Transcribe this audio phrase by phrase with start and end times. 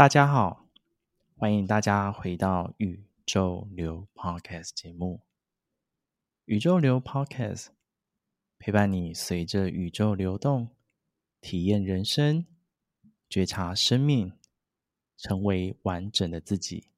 [0.00, 0.66] 大家好，
[1.36, 5.20] 欢迎大家回到宇宙流 Podcast 节目。
[6.46, 7.66] 宇宙流 Podcast
[8.58, 10.70] 陪伴你，随着宇宙流动，
[11.42, 12.46] 体验人生，
[13.28, 14.32] 觉察生命，
[15.18, 16.89] 成为完整的自己。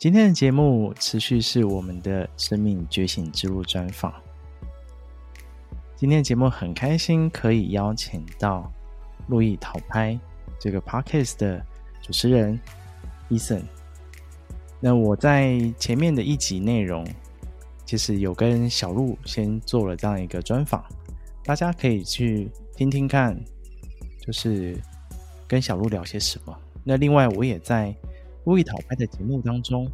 [0.00, 4.10] 今天的节目持续是我们的生命觉醒之路专访。
[5.94, 8.72] 今天的节目很开心可以邀请到
[9.26, 10.18] 路易讨拍
[10.58, 11.62] 这个 Podcast 的
[12.00, 12.58] 主持人
[13.28, 13.60] Eason。
[14.80, 17.06] 那我在前面的一集内容，
[17.84, 20.82] 其实有跟小路先做了这样一个专访，
[21.44, 23.38] 大家可以去听听看，
[24.18, 24.80] 就是
[25.46, 26.58] 跟小路聊些什么。
[26.84, 27.94] 那另外我也在。
[28.44, 29.90] 路易讨拍的节目当中，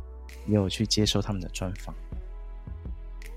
[0.47, 1.94] 也有去接受他们的专访。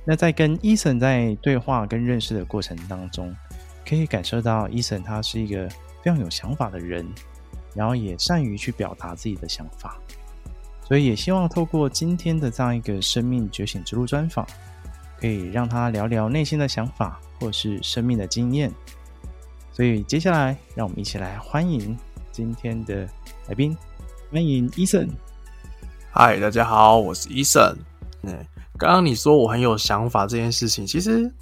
[0.05, 3.35] 那在跟 Eason 在对话跟认识的过程当中，
[3.87, 5.67] 可以感受到 Eason 他是一个
[6.01, 7.05] 非常有想法的人，
[7.75, 9.99] 然后也善于去表达自己的想法。
[10.83, 14.47] 所以也希望透过今天的这样一个生命觉醒之路专访，
[15.19, 18.71] 可以让他聊聊内心的想法或是生命的经验。
[19.71, 21.95] 所以接下来，让我们一起来欢迎
[22.31, 23.07] 今天的
[23.47, 23.77] 来宾。
[24.31, 25.09] 欢迎 Eason。
[26.11, 27.75] 嗨，大家好，我是 Eason。
[28.21, 28.45] 嗯，
[28.77, 31.33] 刚刚你说我很有想法这件事情，其实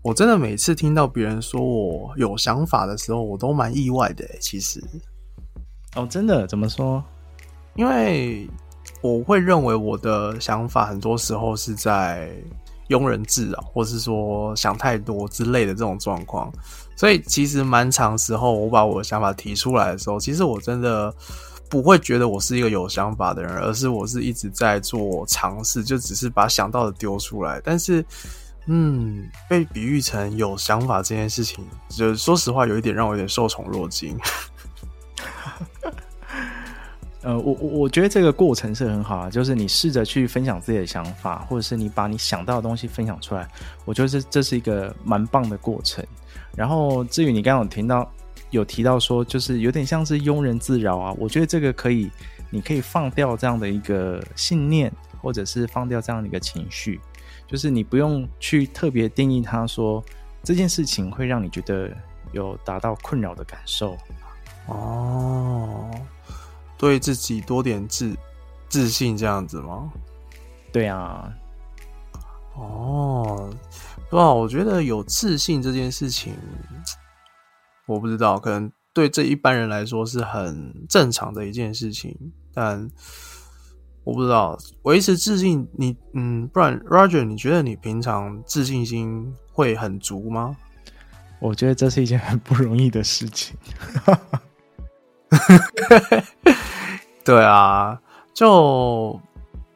[0.00, 4.26] 我真的每次听到别人说我有想法的时候，我都蛮意外的。
[4.40, 4.82] 其实，
[5.94, 6.46] 哦，真的？
[6.46, 7.04] 怎么说？
[7.74, 8.48] 因为
[9.02, 12.32] 我会认为我的想法很多时候是在
[12.88, 16.50] 庸人自扰，或是说想太多之类的这种状况。
[16.96, 21.14] 所以，其实蛮长时候，我把我的想法提出来的时候，其实我真的。
[21.72, 27.58] 不会觉得我是一个有想法的人，而是我是一直在做尝试，就只是把想到的丢出来。
[27.64, 28.04] 但是，
[28.66, 34.14] 嗯，被比喻成有想法这件事情，就说实话，有一点让我有点受宠若惊。
[37.22, 43.48] 呃，我我我觉得这个过程是很好啊，就是你试着去分享自己的想法，或者是你把你想到的东西分享出来，
[43.86, 46.04] 我觉得这这是一个蛮棒的过程。
[46.54, 48.06] 然后，至于你刚刚有听到。
[48.52, 51.12] 有提到说，就是有点像是庸人自扰啊。
[51.18, 52.08] 我觉得这个可以，
[52.50, 57.00] 你可以放掉这样的一个信念，或者是放掉这样的一个情绪，
[57.48, 60.04] 就是你不用去特别定义它，说
[60.44, 61.90] 这件事情会让你觉得
[62.32, 63.96] 有达到困扰的感受。
[64.66, 65.90] 哦，
[66.76, 68.14] 对自己多点自
[68.68, 69.90] 自信这样子吗？
[70.70, 71.32] 对啊。
[72.54, 73.50] 哦，
[74.10, 76.34] 哇，我觉得有自信这件事情。
[77.92, 82.16] 我不知道，可能对这一般人来说是很正常的一件事情，
[82.52, 82.90] 但
[84.04, 90.56] 我不知道维持自信，你嗯，不然 Roger，你觉得你平常自信心会很足吗？
[91.38, 93.56] 我觉得这是一件很不容易的事情。
[97.24, 98.00] 对啊，
[98.34, 99.20] 就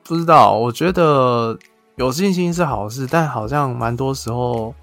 [0.02, 0.52] 不知道。
[0.52, 1.58] 我觉得
[1.96, 4.74] 有信心是好事，但好像蛮多时候。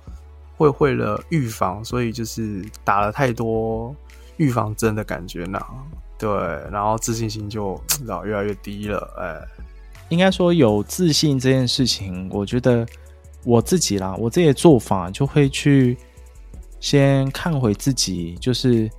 [0.63, 3.93] 会为了预防，所以就是打了太多
[4.37, 5.59] 预防针的感觉呢。
[6.17, 6.29] 对，
[6.71, 9.13] 然后自信心就老越来越低了。
[9.17, 9.63] 哎，
[10.09, 12.85] 应该说有自信这件事情，我觉得
[13.43, 15.97] 我自己啦，我自己的做法就会去
[16.79, 18.89] 先看回自己，就是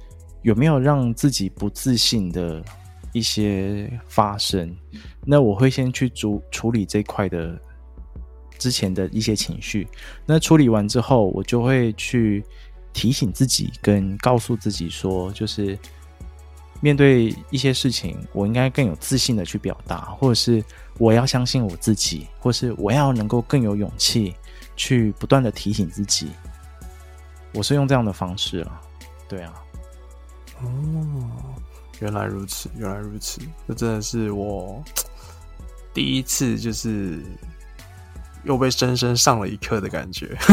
[0.43, 2.63] 有没有让自己不自信的
[3.13, 4.77] 一些发生。
[5.25, 7.59] 那我会先去处处理这块的。
[8.59, 9.87] 之前的一些情绪，
[10.25, 12.43] 那处理完之后，我就会去
[12.93, 15.79] 提醒自己，跟告诉自己说，就是
[16.81, 20.65] 面对一些事情，我应该更有自信的去表达，或者是
[20.99, 24.35] 我要相信我自己，或是我要能够更有勇气
[24.77, 26.29] 去不断的提醒自己。
[27.53, 28.81] 我是用这样的方式了，
[29.29, 29.55] 对啊。
[30.63, 30.67] 哦，
[32.01, 34.83] 原来如此，原来如此，这真的是我
[35.93, 37.21] 第一次就是。
[38.45, 40.37] 又被深深上了一课的感觉，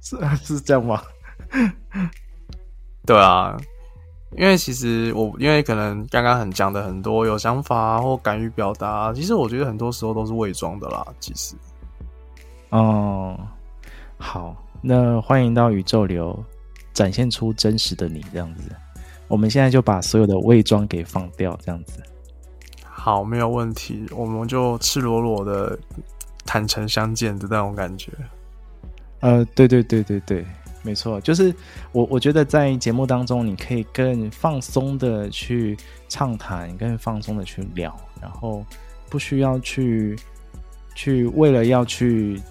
[0.00, 1.02] 是是这样吗？
[3.06, 3.56] 对啊，
[4.36, 11.06] 因为其实我因为可能刚刚很讲的很多有想法或敢于表达，其实我觉得很多时候都是伪装的啦。
[11.20, 11.54] 其实，
[12.70, 13.38] 哦，
[14.18, 16.44] 好，那欢迎到宇宙流，
[16.92, 18.74] 展现出真实的你，这样子。
[19.28, 22.02] 我们现在就把所有的伪装给放掉，这样子。
[23.06, 25.78] 好，没有问题，我们就赤裸裸的
[26.44, 28.10] 坦诚相见的那种感觉。
[29.20, 30.44] 呃，对对对对对，
[30.82, 31.54] 没错，就是
[31.92, 35.76] 我我觉得在节目当中，你可以更放松的去
[36.08, 38.66] 畅谈，更放松的去聊，然后
[39.08, 40.18] 不需要去
[40.96, 42.42] 去为了要去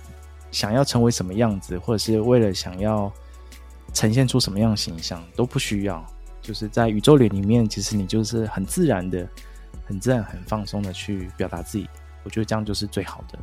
[0.51, 3.11] 想要成为什么样子，或者是为了想要
[3.91, 6.01] 呈现出什么样的形象，都不需要。
[6.41, 9.27] 就是在宇宙脸里面，其实你就是很自然的、
[9.85, 11.87] 很自然、很放松的去表达自己。
[12.23, 13.39] 我觉得这样就是最好的。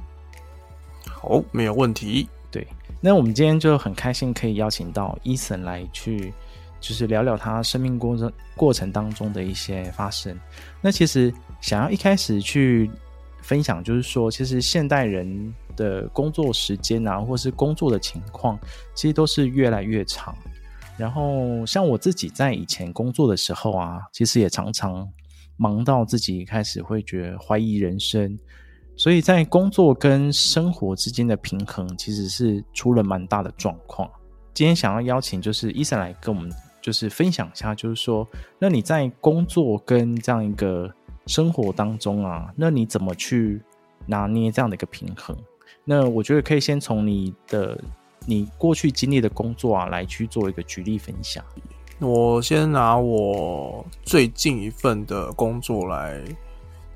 [1.06, 2.28] 好，没有问题。
[2.50, 2.66] 对，
[3.00, 6.34] 那我们今天就很开心可以邀请到 Eason 来去，
[6.80, 10.38] 就是聊聊他生命过程过程当中的一些发生。
[10.80, 12.90] 那其实想要一开始去
[13.40, 18.58] 分享，就是说，其实现代人的工作时间啊，或是工作的情况，
[18.94, 20.36] 其实都是越来越长。
[20.98, 25.08] 然后，像我自己在以前工作的时候啊，其实也常常
[25.62, 28.36] 忙到自己开始会觉得怀疑人生，
[28.96, 34.10] 所以在工作跟生活之间的平衡，其实是出了蛮大的状况。
[34.52, 36.50] 今天想要邀请就是伊森来跟我们
[36.80, 38.26] 就是分享一下，就是说，
[38.58, 40.92] 那你在工作跟这样一个
[41.28, 43.62] 生活当中啊，那你怎么去
[44.04, 45.36] 拿捏这样的一个平衡？
[45.84, 47.80] 那我觉得可以先从你的。
[48.24, 51.44] 你过去经历的工作啊，来去做一个举例分享。
[52.02, 56.20] 我先拿我最近一份的工作来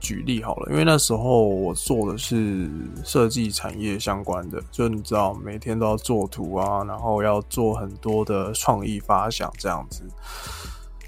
[0.00, 2.68] 举例好了，因为那时候我做的是
[3.04, 10.02] 设计产业相关的，就你知道，每天都要做图啊，然后要做很多的创意发想这样子。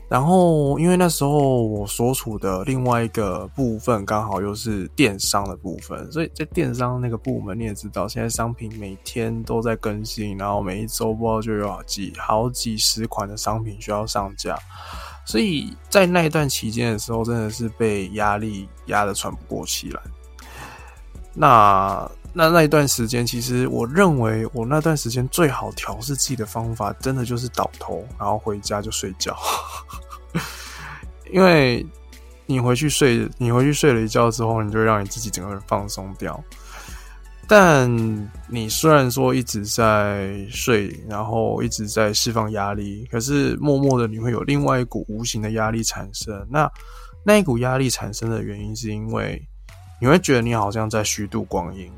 [0.08, 14.58] 然后，因为那时候我所处的另外一个部分刚好又是电商的部分，所以在电商那个部门，你也知道，现在商品每天都在更新，然后每一周不知道就有几好几十款的商品需要上架，
[15.26, 20.00] 所以在那一段期间的时候，真的是被压力压得喘不过气来。
[21.34, 22.10] 那。
[22.38, 29.36] 那那一段时间，其实我认为我那段时间最好调试自己的方法，真的就是倒头，然后回家就睡觉。
[31.32, 31.84] 因为
[32.46, 36.40] 你回去睡，你回去睡了一觉之后，你就会让你自己整个人放松掉。
[37.48, 37.90] 但
[38.46, 46.46] 你虽然说一直在睡，然后一直在释放压力，可是默默的你会有另外一股无形的压力产生。
[46.48, 46.70] 那
[47.24, 49.44] 那一股压力产生的原因，是因为
[50.00, 51.90] 你会觉得你好像在虚度光阴。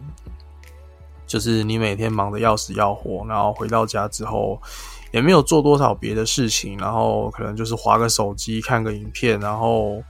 [1.30, 4.60] 就是你每天忙得要死要活，然后回到家之后
[5.12, 10.02] 也没有做多少别的事情，然后可能就是滑个手机、看个影片，然后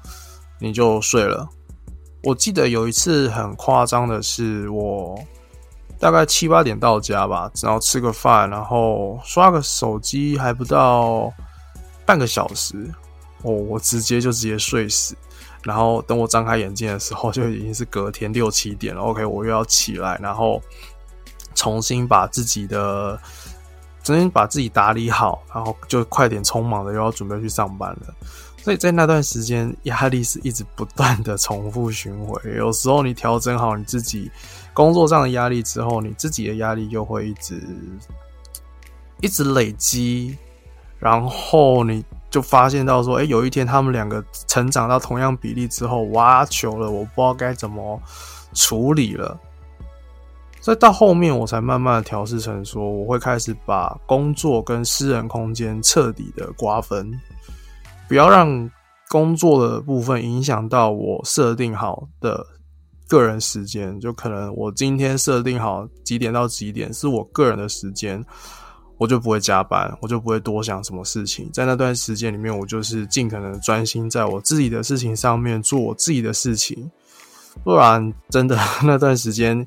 [0.58, 1.46] 你就睡了。
[2.22, 5.14] 我记得有一次很夸张的是，我
[5.98, 11.30] 大概七八点到家吧，然后吃个饭，然后刷个手机，还不到
[12.06, 12.90] 半个小时，
[13.42, 15.14] 哦，我直接就直接睡死。
[15.64, 19.02] 然后等我张开眼睛的时候，就已经是隔天六七点了。
[19.02, 20.62] OK，我又要起来，然后。
[21.60, 23.20] 重新把自己的，
[24.02, 28.14] 重新把自己打理好，然后就快点匆忙的又要准备去上班了。
[28.62, 32.56] 所以在那段时间，压力是一直不断的重复循环。
[32.56, 34.30] 有时候你调整好你自己
[34.72, 37.62] 工作上的压力之后，你自己的压力又会一直
[39.20, 40.38] 一直累积，
[40.98, 48.00] 然后你就发现到说，哎，有一天他们两个成长到同样比例之后，挖球了，我不知道该怎么
[48.54, 49.38] 处理了。
[50.62, 57.10] 所以到后面，我才慢慢调试成说，我会开始把工作跟私人空间彻底的瓜分，
[58.06, 58.70] 不要让
[59.08, 62.46] 工作的部分影响到我设定好的
[63.08, 63.98] 个人时间。
[64.00, 68.22] 就可能我今天设定好几点到几点是我个人的时间，
[68.98, 71.50] 我就不会加班，我就不会多想什么事情。
[71.54, 76.90] 在那段时间里面，我就是尽可能专心在我自己的事情上面做我自己的事情，
[77.64, 79.66] 不然真的 那段时间。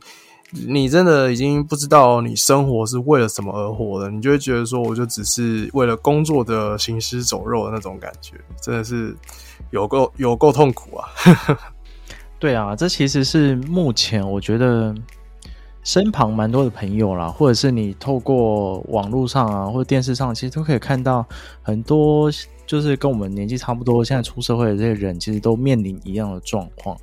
[0.68, 9.16] 你真的已经不知道你生活是为了什么而活了，你就会觉得说，我就只是为了工作的行尸走肉的那种感觉，真的是
[9.72, 11.10] 有够有够痛苦啊！
[12.38, 14.94] 对啊，这其实是目前我觉得
[15.84, 21.26] 身旁蛮多的朋友啦，或者是你透过网络上啊，或者电视上，其实都可以看到
[21.62, 22.30] 很多，
[22.68, 26.96] 就是跟我们年纪差不多，现在出社会的这些人，其实都面临一样的状况。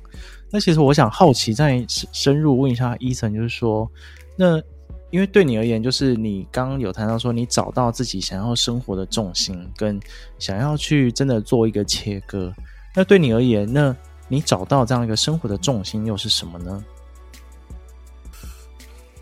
[0.51, 3.89] 那其实我想好奇，再深入问一下伊森就是说，
[4.35, 4.61] 那
[5.09, 9.99] 因为对你而言，就是你刚刚有谈到说，你找到自己想要生活的重心，跟
[10.37, 12.53] 想要去真的做一个切割。
[12.93, 13.95] 那对你而言，那
[14.27, 16.83] 你找到这样一个生活的重心又是什么呢？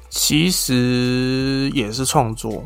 [0.09, 2.65] 其实也是创作。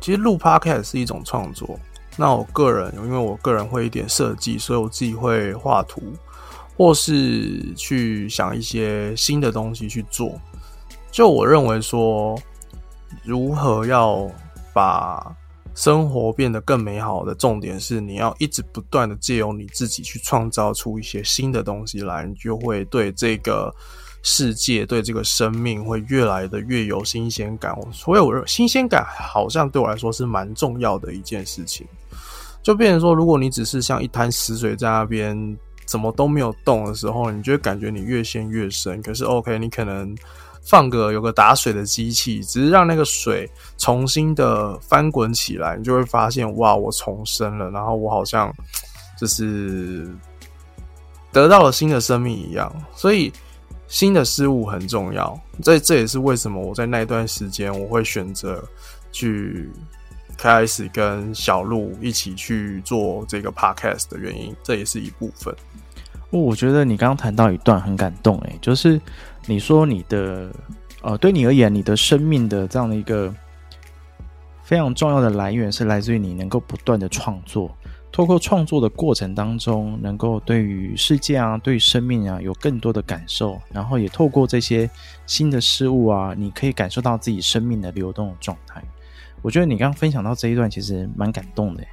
[0.00, 1.78] 其实录 Podcast 是一种创作。
[2.16, 6.00] 那我个人，因为我个人会一点设计，所以我自己会画图。
[6.78, 10.40] 或是去想一些新的东西去做，
[11.10, 12.40] 就我认为说，
[13.24, 14.30] 如何要
[14.72, 15.36] 把
[15.74, 23.74] 生活变得更美好的重点是，你要一直不断的借由你自己去创造出一些新的东西来，你就会对这个
[24.22, 27.76] 世界、对这个生命会越来的越有新鲜感。
[27.92, 31.84] 所以，我新鲜感好像对我来说是蛮重要的一件事情。
[32.62, 35.56] 就变成说，如果你只是像一滩死水在那边，
[35.88, 39.00] 怎么都没有动的时候，你就会感觉你越陷越深。
[39.00, 40.14] 可是，OK，你可能
[40.62, 48.54] 放个有个打水的机器，只是让那个水重新的翻滚起来，你就会发现，哇，我重生了，然后我好像
[49.18, 50.14] 就是
[51.32, 52.70] 得到了新的生命一样。
[52.94, 53.32] 所以，
[53.86, 55.40] 新的事物很重要。
[55.62, 58.62] 这这也是为什么我在那段时间我会选择
[59.10, 59.70] 去。
[60.38, 65.52] 开始跟小鹿一起去做这个 podcast 的原因，这也是一部分。
[66.30, 69.00] 哦我觉得你刚刚谈到一段很感动，诶，就是
[69.46, 70.50] 你说你的
[71.02, 73.34] 呃，对你而言，你的生命的这样的一个
[74.62, 77.74] 非常重要的来源是来自于你能够不断的创作，
[78.12, 84.88] 透过创作的过程当中，能够对于世界啊，对生命啊，有更多的感受，然后也透过这些
[85.26, 88.82] 新的事物啊，你可以感受到自己生命的流动的状态。
[89.42, 91.84] 我觉得你刚刚分享到这一段，其实蛮感动的。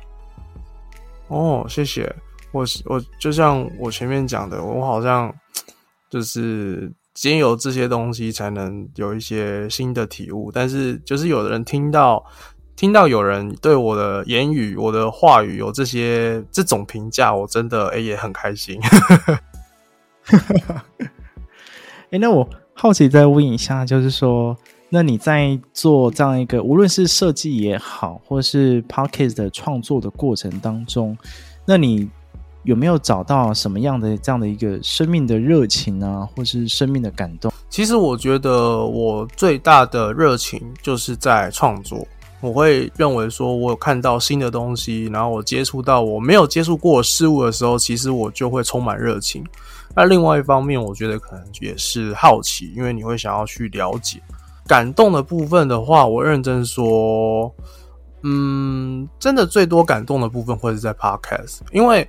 [1.27, 2.13] 哦，谢谢。
[2.51, 5.33] 我我就像我前面讲的，我好像
[6.09, 10.51] 就是经由这些东西，才能有一些新的体悟。
[10.51, 12.25] 但是，就是有的人听到
[12.75, 18.79] 听到有人对我的言语、我的话语有这些这种评价，我真的诶也很开心。
[22.11, 24.57] 哎，那我好奇再问一下，就是说。
[24.95, 31.17] 那你在做这样一个，无论是设计也好，或是 podcast 的创作的过程当中，
[31.65, 32.09] 那你
[32.63, 37.51] 有没有找到什么样的这样的一个生命的热情啊，或是生命的感动？
[37.69, 42.07] 其实我觉得我最大的热情就是在创作。
[42.39, 49.43] 我会认为说，我有看到新的东西，然后我接触到我没有接触过事物的时候，其实我就会充满热情。
[49.93, 54.21] 那另外一方面，我觉得可能也是好奇，因为你会想要去了解。
[54.67, 57.53] 感动的部分的话，我认真说，
[58.23, 62.07] 嗯，真的最多感动的部分会是在 Podcast，因为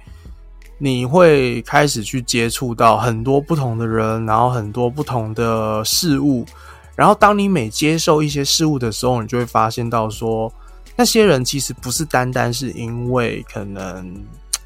[0.78, 6.46] 你会开始去接触到很多不同的人，然后很多不同的事物，
[6.94, 10.50] 然后当你每接受一些事物的时候，你就会发现到说，
[10.96, 14.14] 那些人其实不是单单是因为可能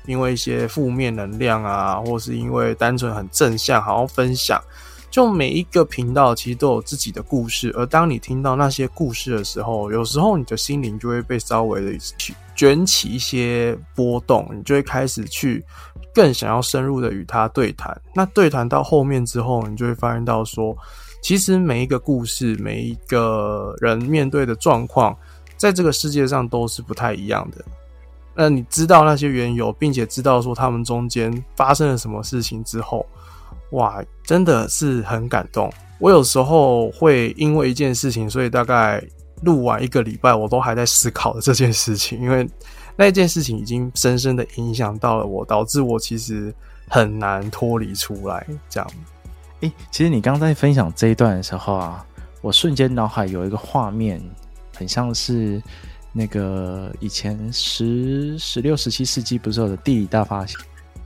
[0.06, 4.62] 因为一些负面能量啊，或是因为单纯很正向，好好分享。
[5.10, 11.98] 就每一个频道其实都有自己的故事，而当你听到那些故事的时候，有时候你的心灵就会被稍微的
[12.54, 15.64] 卷起一些波动，你就会开始去
[16.14, 18.00] 更想要深入的与他对谈。
[18.14, 20.76] 那对谈到后面之后，你就会发现到说，
[21.20, 25.16] 其实每一个故事，每一个人面对的状况，
[25.56, 27.64] 在这个世界上都是不太一样的。
[28.32, 33.04] 那你知道那些缘由，并且知道说他们中间发生了什么事情之后。
[33.70, 35.72] 哇，真的是很感动。
[35.98, 39.02] 我有时候会因为一件事情，所以大概
[39.42, 42.48] 录完一个礼拜，我都还在思考这件事情，因为
[42.96, 46.54] 那件事情已经深深的影响到了我，导致我其实
[46.88, 48.46] 很难脱离出来。
[48.68, 48.90] 这样，
[49.60, 52.04] 诶，其实你刚刚在分享这一段的时候啊，
[52.40, 54.20] 我瞬间脑海有一个画面，
[54.74, 55.62] 很像是
[56.12, 60.58] 那个以前十、十六、十七世纪不是有的地理大发现。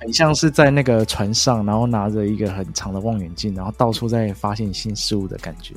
[0.05, 5.75] 很像是在那个船上，然后拿着一个很长的望远镜，然后到处在发现新事物的感觉。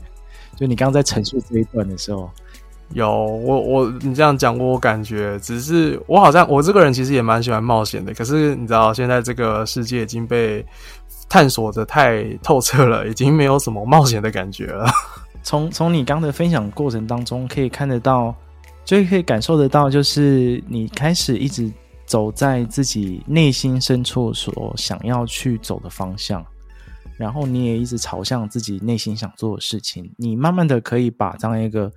[0.57, 2.29] 就你刚刚在陈述这一段的时候，
[2.91, 8.13] 有我我你这样讲过，我感觉只是我好像我这个人其实也蛮喜欢冒险的。
[8.13, 10.65] 可是你知道，现在这个世界已经被
[11.29, 14.85] 探索的太透彻了，已经没有什么冒险的感觉了。
[15.41, 18.35] 从从你刚的分享过程当中，可以看得到，
[18.83, 21.71] 就可以感受得到，就是你开始一直。
[22.07, 26.43] 走在自己内心深处所想要去走的方向，
[27.17, 30.09] 然后你也一直朝向自己内心想做的事情。
[30.17, 31.91] 你慢慢的可以把这样一个，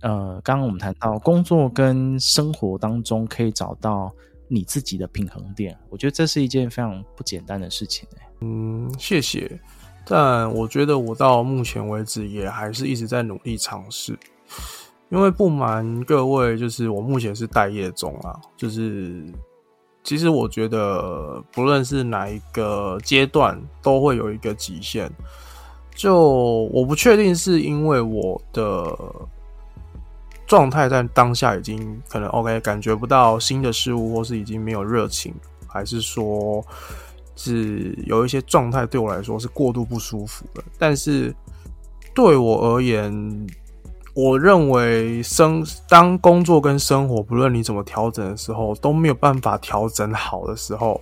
[0.00, 4.10] 呃，刚刚我们谈到工作跟生活当中可以找到
[4.48, 5.78] 你自己的平衡点。
[5.90, 8.08] 我觉得这是一件非常不简单的事情。
[8.40, 9.60] 嗯，谢谢。
[10.06, 14.18] 但我觉得我到目前为止也还是一直在努力尝试。
[15.12, 18.34] 因为不瞒各位，就是我目前是待业中啊。
[18.56, 19.22] 就是
[20.02, 25.12] 其实我觉得，不论是哪一个阶段，都会有一个极限。
[25.94, 26.18] 就
[26.72, 28.98] 我不确定是因为我的
[30.46, 35.34] 状态在当下已经可能 OK，感觉不到新的事物，或是已经没有热情，
[35.66, 36.64] 还是说
[37.36, 40.64] 是有一些状态对我来说是过度不舒服的。
[40.78, 41.34] 但是
[42.14, 43.46] 对我而言，
[44.14, 51.00] 我认为生当工作跟生活，不论你怎么调整的时候，都没有办法调整好的时候，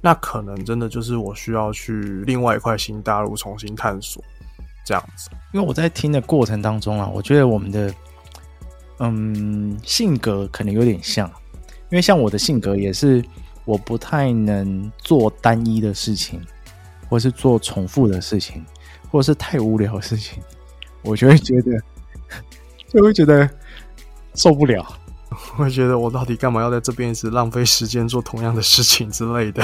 [0.00, 4.20] 那可能真的就是我需要去另外一块新大陆重新探索
[4.84, 5.30] 这样子。
[5.52, 7.94] 因为我在听的过程当中啊，我觉得我们的
[8.98, 11.28] 嗯性格可能有点像，
[11.90, 13.24] 因为像我的性格也是，
[13.64, 16.44] 我不太能做单一的事情，
[17.08, 18.66] 或是做重复的事情，
[19.12, 20.42] 或者是太无聊的事情，
[21.04, 21.80] 我就会觉得。
[22.88, 23.48] 就会觉得
[24.34, 24.86] 受不了，
[25.56, 29.62] 会觉得我到底干嘛要在这边一直浪费时间做同样的事情之类的。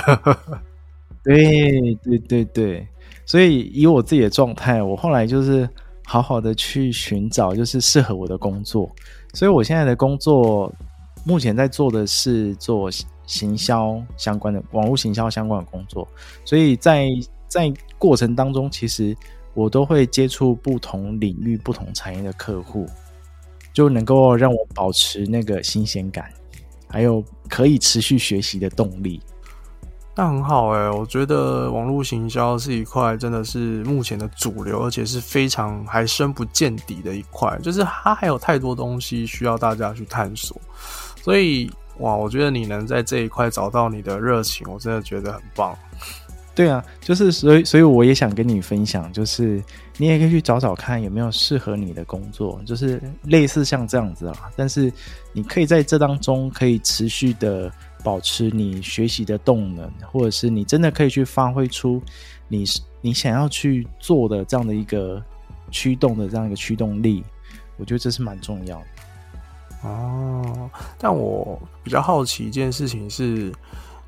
[1.24, 2.88] 对对对对，
[3.26, 5.68] 所以以我自己的状态，我后来就是
[6.06, 8.90] 好好的去寻找，就是适合我的工作。
[9.34, 10.72] 所以我现在的工作，
[11.24, 12.88] 目前在做的是做
[13.26, 16.08] 行销相关的网络行销相关的工作。
[16.46, 17.10] 所以在
[17.46, 19.14] 在过程当中，其实
[19.58, 22.86] 我都会接触不同领域、不同产业的客户。
[23.70, 26.28] 就能够让我保持那个新鲜感，
[26.88, 29.20] 还有可以持续学习的动力。
[30.16, 40.60] 那很好哎、欸，我觉得网络行销是一块真的是目前的主流，而且是非常还深不见底的一块，就是它还有太多东西需要大家去探索。
[41.22, 45.76] 所以哇，我觉得你能在这一块找到你的热情，我真的觉得很棒。
[46.58, 49.62] 对啊，就是所以，所以我也想跟你分享，就是
[49.96, 54.50] 你也可以去找找看有没有适合你的工作，就是类似像这样子啊。
[54.56, 54.92] 但是
[55.32, 57.72] 你可以在这当中可以持续的
[58.02, 62.02] 保持你学习的动能，或者是你真的可以去发挥出
[62.48, 62.64] 你
[63.00, 65.22] 你想要去做的这样的一个
[65.70, 67.22] 驱动的这样一个驱动力。
[67.76, 69.88] 我觉得这是蛮重要的。
[69.88, 73.52] 哦，但我比较好奇一件事情是。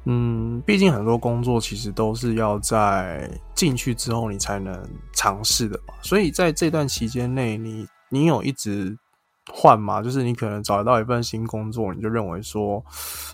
[0.04, 4.82] 嗯，毕竟很多工作其实都是要在进去之后你才能
[5.12, 8.96] 尝试的嘛，所以在这段期间内，你你有一直
[9.52, 10.00] 换吗？
[10.00, 12.82] 就是你可能找得到一份新工作，你就认为说，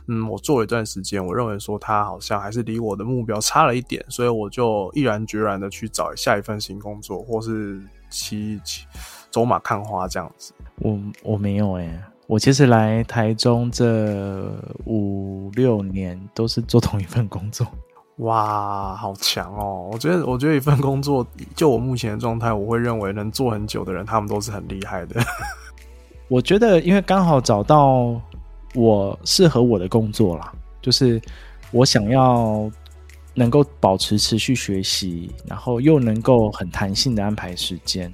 [0.09, 8.87] 嗯，我做了一段时间，我认为说它好像还是离我的目标差了一点，所以我就毅然决然的去找下一份新工作，或是骑骑
[9.31, 10.53] 走马看花这样子。
[10.79, 14.53] 我我没有哎、我其实来台中这
[14.85, 17.65] 五六年都是做同一份工作，
[18.17, 19.89] 哇，好强哦！
[19.93, 25.23] 我觉得，我觉得一份工作，就我目前的状态，我会认为能做很久的人，他们都是很厉害的。
[26.27, 28.21] 我觉得，因为刚好找到
[28.75, 31.23] 我适合我的工作啦，就是
[31.71, 32.69] 我想要
[33.35, 38.13] 能够保持持续学习，然后又能够很弹性的安排时间，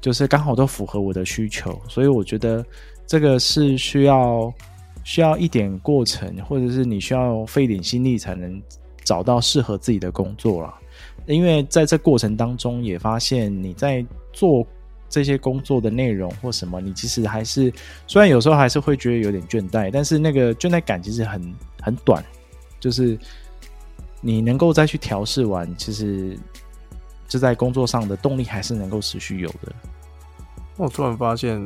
[0.00, 2.64] 就是刚好都符合我的需求，所以我觉得。
[3.06, 4.52] 这个是需要
[5.04, 8.62] 需要一点过程，或者是你需要费点心力才能
[9.04, 10.74] 找到适合自己的工作啦。
[11.26, 14.66] 因为在这过程当中，也发现你在做
[15.08, 17.72] 这些工作的内容或什么，你其实还是
[18.06, 22.24] 虽然有时候还是会觉得有点倦怠，但是那个倦怠感其实很很短，
[22.80, 23.18] 就是
[24.20, 26.38] 你能够再去调试完，其实
[27.28, 29.72] 就在工作上的动力还是能够持续有的。
[30.76, 31.60] 我突然发现。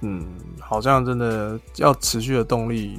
[0.00, 0.26] 嗯，
[0.60, 2.98] 好像真的要持续的动力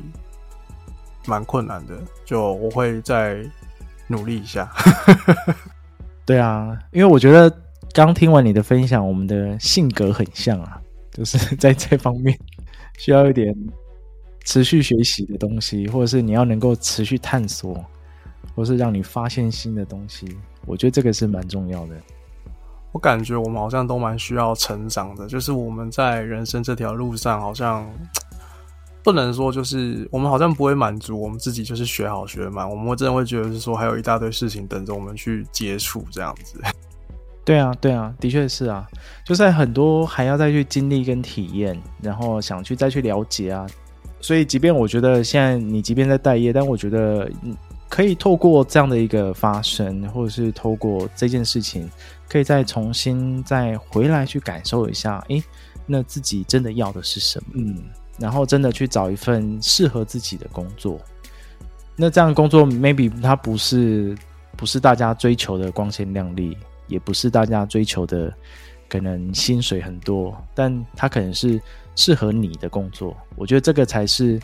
[1.26, 3.38] 蛮困难的，就我会再
[4.08, 4.70] 努力一下。
[6.26, 7.50] 对啊，因为我觉得
[7.94, 10.82] 刚听完你的分享，我们的性格很像啊，
[11.12, 12.38] 就是在这方面
[12.98, 13.56] 需要一点
[14.44, 17.84] 持续学习的东西，或者是你要能够持续探索，
[18.56, 20.28] 或是让你发现新的东西，
[20.66, 21.96] 我觉得这个是蛮重要的。
[22.92, 27.88] 我感觉我们好像都蛮需要成长的，就是我们在人生这条路上，好像
[29.04, 36.60] 不能说就是我们好像不会满足我们自己，就是学好学满，我们会真的会觉得是说还有一大堆事情等着我们去接触这样子。
[37.46, 38.86] 对啊，对啊，的确是啊，
[39.24, 43.66] 就是很多还要再去经历跟体验，然后想去再去了解啊。
[44.20, 47.32] 所以，即便我觉得现在你即便在待业，但我觉得
[47.88, 51.90] 可以透过这样的一个发生，或者是透过这件事情。
[52.30, 55.44] 可以再重新再回来去感受一下，诶，
[55.86, 57.52] 那自己真的要的是什么？
[57.56, 57.84] 嗯，
[58.20, 61.00] 然后真的去找一份适合自己的工作。
[61.96, 64.16] 那这样工作，maybe 它不是
[64.56, 66.56] 不是大家追求的光鲜亮丽，
[66.88, 68.32] 也不是大家追求的
[68.88, 71.60] 可能薪水很多，但它可能是
[71.96, 73.16] 适合你的工作。
[73.36, 74.40] 我觉得这个才是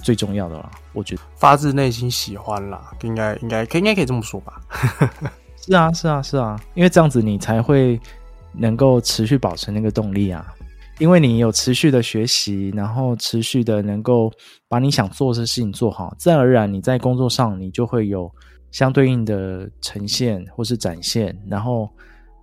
[0.00, 0.70] 最重要的啦。
[0.92, 4.60] 我觉得发自内心喜欢啦，应该应该可应该可以这么说吧。
[5.64, 7.98] 是啊，是啊，是啊，因为这样子你才会
[8.52, 10.52] 能够持续保持那个动力啊，
[10.98, 14.30] 因为你有持续的学习，然后持续的能够
[14.68, 18.30] 把你想做的事情做好，自然而然你在工作上你就会有
[18.72, 21.88] 相对应的呈现或是展现，然后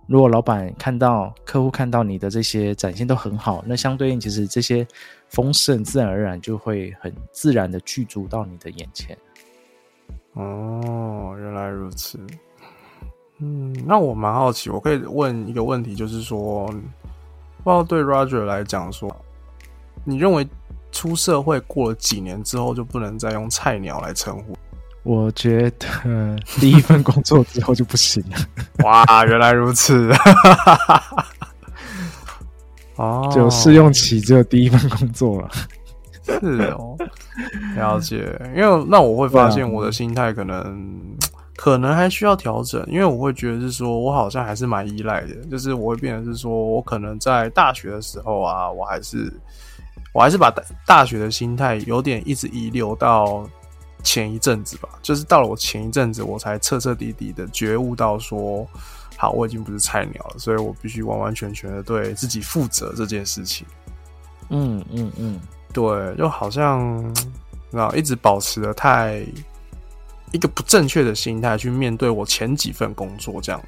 [0.06, 4.86] 如果老板看到客户看到你的这些展现都很好，那相对应其实这些
[5.28, 9.16] 丰盛自然而然就会很自然的具足到你的眼前。
[10.32, 12.18] 哦，原来如此。
[13.42, 16.80] 嗯，那我蛮好奇，我可以问一个问题，就是说，不知
[17.64, 19.14] 道对 Roger 来讲说，
[20.04, 20.46] 你认为
[20.92, 24.54] 出社会过了几年之后就不能再用菜鸟来称呼？
[25.02, 28.36] 我觉得第一份工作之后就不行了。
[28.84, 30.12] 哇，原来如此。
[32.96, 35.48] 哦， 就试用期只有第一份工作了。
[36.22, 36.94] 是哦，
[37.74, 38.38] 了解。
[38.54, 41.09] 因为那我会发现我的心态可能。
[41.60, 49.30] 可能还需要调整，因为我会觉得是说，我好像还是蛮依赖的，就是我会变成是说，我可能在大学的时候啊，我还是
[50.14, 53.46] 我还是把大大学的心态有点一直遗留到
[54.02, 58.66] 前一阵子吧，就是到了我前一阵子，我才彻彻底底的觉悟到说，
[59.18, 63.66] 好，我已经不是菜鸟了，所以我必须完完全全的对自己负责这件事情。
[64.48, 65.38] 嗯嗯嗯，
[65.74, 66.88] 对，就好像
[67.70, 69.22] 然后一直保持的太。
[70.32, 73.60] 一个不正确的心态去面对我前几份工作，这样。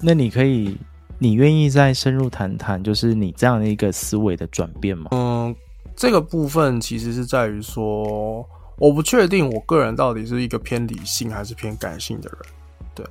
[0.00, 0.76] 那你可以，
[1.18, 5.10] 你愿意再深入谈谈，就是你这样的一个思维的转变吗？
[5.12, 5.54] 嗯，
[5.96, 8.46] 这个部分其实是在于说，
[8.78, 12.38] 我不确定我个人到底是一个偏理性还是偏感性的人，
[12.94, 13.06] 对。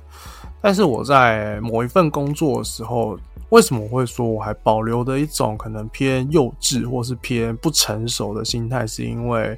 [0.60, 3.18] 但是我在某一份工作的时候，
[3.50, 9.56] 为什么我会说我还保留的一种可能偏幼稚或是偏不成熟的心态，是因为。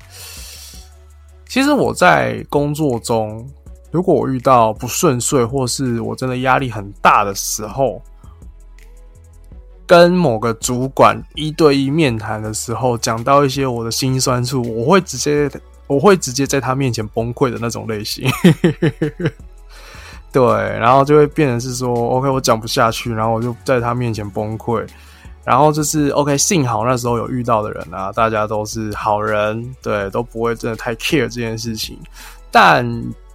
[1.54, 3.48] 其实我在工作中，
[3.92, 8.02] 如果我遇到不顺遂，或是我真的压力很大的时候，
[9.86, 15.48] 跟某个主管一对一面谈的时候，讲到一些我的心酸处，我会直接，
[15.86, 18.28] 我会直接在他面前崩溃的那种类型。
[20.32, 24.84] 对，然后就会变成是说，OK，我讲不下去，然后我就在他面前崩溃。
[25.44, 31.98] 然后就是 OK，幸好那时候有遇到的人啊，大家都是好人，对，都不会真的太 care 这件事情。
[32.50, 32.84] 但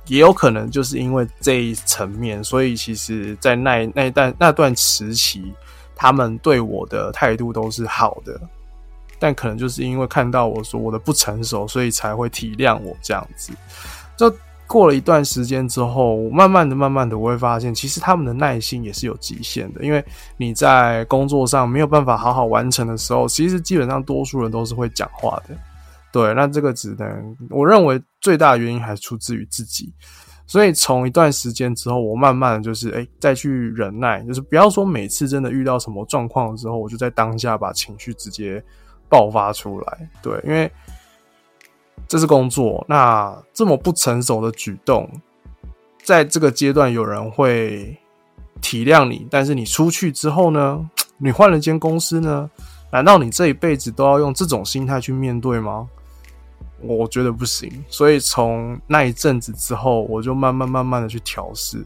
[0.07, 5.53] 也有可能就是因为这一层面，所以其实，在那那段那段时期，
[5.95, 8.39] 他们对我的态度都是好的。
[9.19, 13.53] 但可能就是因为看到我说我的不成熟，所以才会体谅我这样子。
[14.17, 14.35] 就。
[14.69, 19.83] 过了一段时间之后，慢慢的、慢慢的，我会发现，其实他们的耐心也是有极限的。
[19.83, 20.05] 因为
[20.37, 25.57] 你在工作上没有办法好好完成的时候，其实基本上多数人都是会讲话的。
[26.11, 29.91] 对，那这个只能，我认为最大的原因还是出自于自己。
[30.45, 38.63] 所以从一段时间之后，我慢慢的就是，哎，再去忍耐，就是不要说每次真的遇到什么状况的时候，我就在当下把情绪直接
[39.09, 40.09] 爆发出来。
[40.21, 40.71] 对，因为。
[42.09, 45.07] 这是工作，那这么不成熟的举动，
[46.03, 47.95] 在这个阶段有人会
[48.59, 50.89] 体谅你，但是你出去之后呢？
[51.21, 52.49] 你换了间公司呢？
[52.91, 55.87] 难道你这一辈子都要用这种心态去面对吗？
[56.81, 57.71] 我觉得不行。
[57.89, 61.85] 所以从那一阵子之后，我就慢慢慢慢的去调试，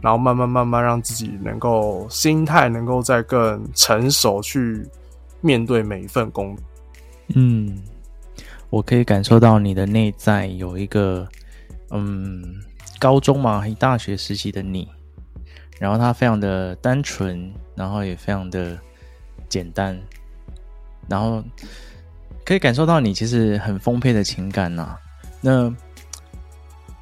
[0.00, 4.84] 然后慢慢慢慢让自己能够心态能够再更成熟去
[5.40, 6.56] 面对每一份工。
[7.36, 7.78] 嗯。
[8.72, 11.28] 我可以感受到你的内在有一个，
[11.90, 12.58] 嗯，
[12.98, 14.88] 高中嘛，还大学时期的你，
[15.78, 18.78] 然后他非常的单纯，然后也非常的
[19.46, 20.00] 简单，
[21.06, 21.44] 然后
[22.46, 24.96] 可以感受到你其实很丰沛的情感呐、
[25.42, 25.70] 那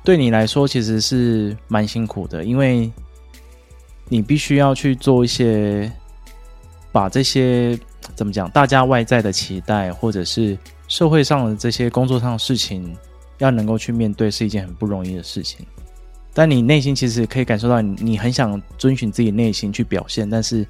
[0.03, 2.91] 对你来说其实是蛮辛苦的，因为
[4.09, 5.89] 你必须要去做一些，
[6.91, 7.79] 把这些
[8.17, 10.59] 怎么讲，大家外在的期待或者是。
[10.91, 12.95] 社会上的这些工作上的事情，
[13.39, 15.65] 要能够去面对是一件很不容易的事情。
[16.35, 20.67] 但你内心其实可以感受到你，很想遵循自己内心去表现，但是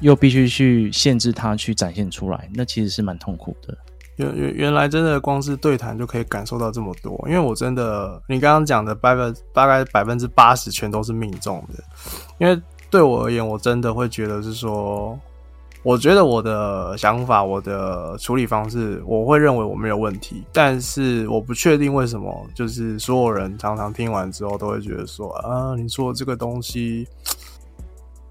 [0.00, 3.78] 又必须去限制它去展现出来，那其实是蛮痛苦的。
[4.16, 11.82] 原原原来真的光是对谈就可以感受到这么多，因为我真的，你刚刚讲的百分大概百分之八十全都是命中的。
[12.38, 15.16] 因为对我而言，我真的会觉得是说。
[15.84, 27.08] 我觉得我的想法，我的处理方式，我会认为我没有问题，但是我不确定为什么，就是所有人常常听完之后都会觉得说，啊，你说这个东西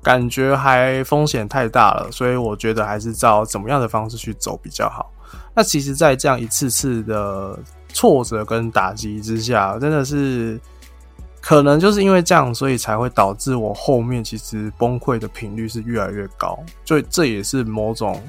[0.01, 5.11] 感觉还风险太大了，所以我觉得还是照怎么样的方式去走比较好。
[5.53, 7.59] 那其实，在这样一次次的
[7.89, 10.57] 挫折跟打击之下，真的是。
[11.41, 18.21] 可能就是因为这样，所以才会导致我后面其实崩溃的频率是越来越高，所以这也是某种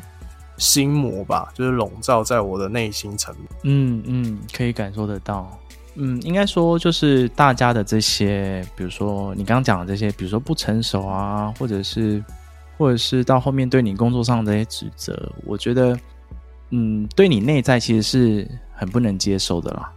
[0.57, 3.46] 心魔吧，就是笼罩在我的内心层面。
[3.64, 5.59] 嗯嗯，可以感受得到。
[5.94, 12.25] 嗯，应该说就是大家的这些，比如说你刚刚讲的这些，比如说不成熟啊，或者是
[12.79, 15.94] 或者是到后面对你工作上的这些指责，我觉得，
[16.70, 19.92] 嗯，对你内在其实是很不能接受的啦，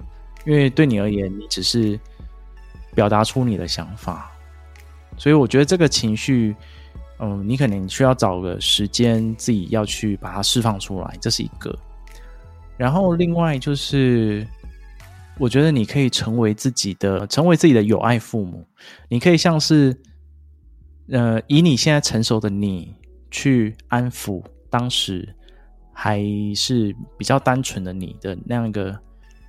[0.46, 1.98] 因为对你而言，你只是
[2.96, 4.32] 表达出你的想法，
[5.18, 6.56] 所以我觉得这个情绪，
[7.20, 11.78] 嗯，你可能需要找个时间自己要去把它释放出来，这是一个。
[12.78, 14.48] 然后另外就是。
[15.38, 18.66] 我觉得你可以成为自己的，成为自己的有爱父母。
[19.10, 19.94] 你可以像是，
[21.10, 22.96] 呃，以你现在成熟的你
[23.30, 25.28] 去安抚当时
[25.92, 26.24] 还
[26.56, 28.98] 是比较单纯的你的那样一个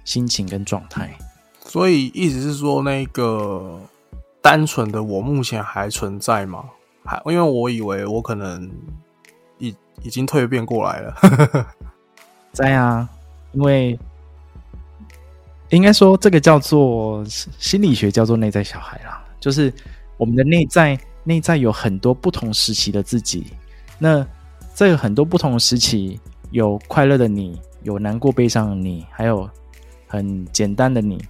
[0.05, 1.17] 心情跟状态。
[1.69, 3.79] 所以意思是说，那个
[4.41, 6.65] 单纯的我目前还存在吗？
[7.05, 8.71] 还因为我以为我可能
[9.59, 11.67] 已已经蜕变过来了。
[12.53, 13.09] 在啊，
[13.53, 13.99] 因为。
[15.71, 19.21] 应该说，这个叫做心理学，叫做内在小孩啦。
[19.41, 19.73] 就是
[20.17, 23.49] 我们的内在，内在有很多不同时期的自己。
[23.99, 24.25] 那
[24.77, 26.21] 这个很多不同时期，
[26.53, 29.51] 有快乐的你，有难过悲伤的你，还有
[30.07, 31.21] 很简单的你，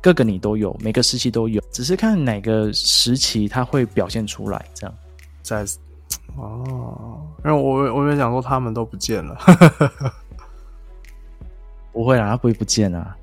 [0.00, 4.64] 各个你都有，每个时期都有，只是看哪个时期它会表现出来。
[4.74, 4.94] 这样，
[5.42, 5.64] 在
[6.36, 9.36] 哦，因为我我没想说他们都不见了，
[11.92, 13.16] 不会啦，他不会不见啊。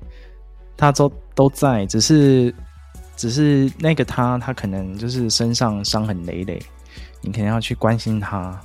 [0.76, 2.54] 他都都在，只是
[3.16, 6.62] 只是那个他，他可能就是身上伤痕累累，
[7.20, 8.60] 你肯定要去关心他，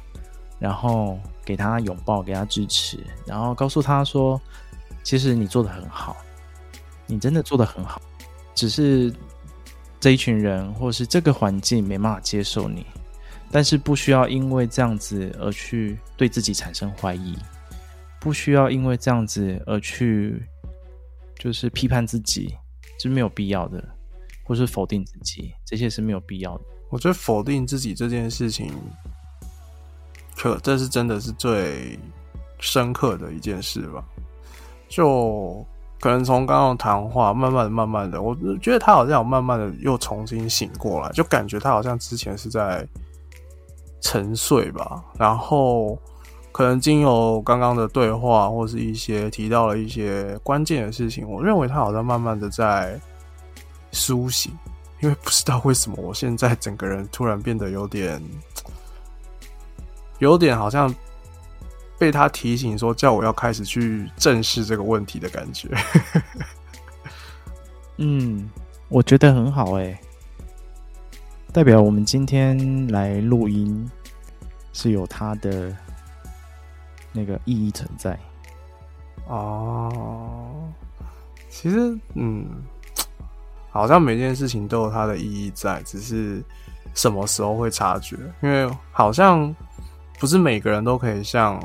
[0.60, 4.39] 然后给他拥抱，给他支持，然后告诉他说，
[5.02, 6.15] 其实你做的很好，
[7.06, 8.02] 你真的做得很好，
[8.56, 9.13] 只是
[10.00, 12.86] 这一群人或是这个环境没办法接受你，
[13.52, 17.38] 但是不需要因为这样子而去对自己产生怀疑，
[18.20, 20.44] 不需要因为这样子而去。
[21.39, 22.56] 就是批判自己
[22.98, 23.84] 是没有必要的，
[24.46, 26.63] 或是否定自己，这些是没有必要的。
[26.89, 28.72] 我觉得否定自己这件事情，
[30.38, 32.00] 可这是真的是最
[32.60, 34.06] 深刻的一件事吧？
[34.88, 35.68] 就
[36.04, 42.86] 可能从刚刚谈话，慢慢的、慢慢的，我觉得他好像有慢慢的又重新醒过来，就感觉他好像之前是在
[44.02, 45.98] 沉睡吧，然后。
[46.52, 53.02] 可能经由刚刚的对话，或是一些提到了一些关键的事情，我认为他好像慢慢的在
[53.92, 54.52] 苏醒。
[55.02, 58.22] 因为不知道为什么，我现在整个人突然变得有点，
[60.20, 60.94] 有点好像
[62.04, 65.70] 被他提醒说，叫我要开始去正视这个问题的感觉。
[67.96, 68.50] 嗯，
[68.89, 69.98] 我觉得很好哎，
[71.54, 73.89] 代表我们今天来录音
[74.74, 75.74] 是有它的。
[77.16, 78.18] 那个意义存在
[79.28, 80.68] 哦，
[81.48, 82.44] 其实嗯，
[83.70, 86.44] 好像每件事情都有它的意义在，只是
[86.96, 88.18] 什么时候会察觉？
[88.42, 89.56] 因为好像
[90.18, 91.63] 不是每个人都可以像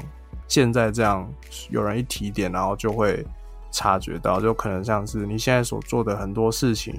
[0.49, 1.33] 现在这样，
[1.71, 3.25] 有人一提点，然后就会
[3.71, 6.95] 察觉到，就可能像是你现在所做的很多事情，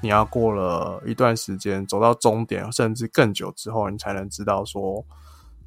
[0.00, 5.04] 你要过了一段时间，走到终点，甚至更久之后，你才能知道说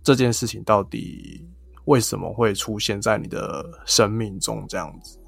[0.01, 1.45] 这件事情到底。
[1.85, 5.19] 为什么会出现在你的生命中这样子？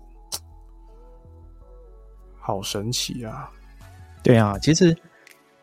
[2.39, 3.51] 好神奇啊！
[4.23, 4.97] 对啊，其实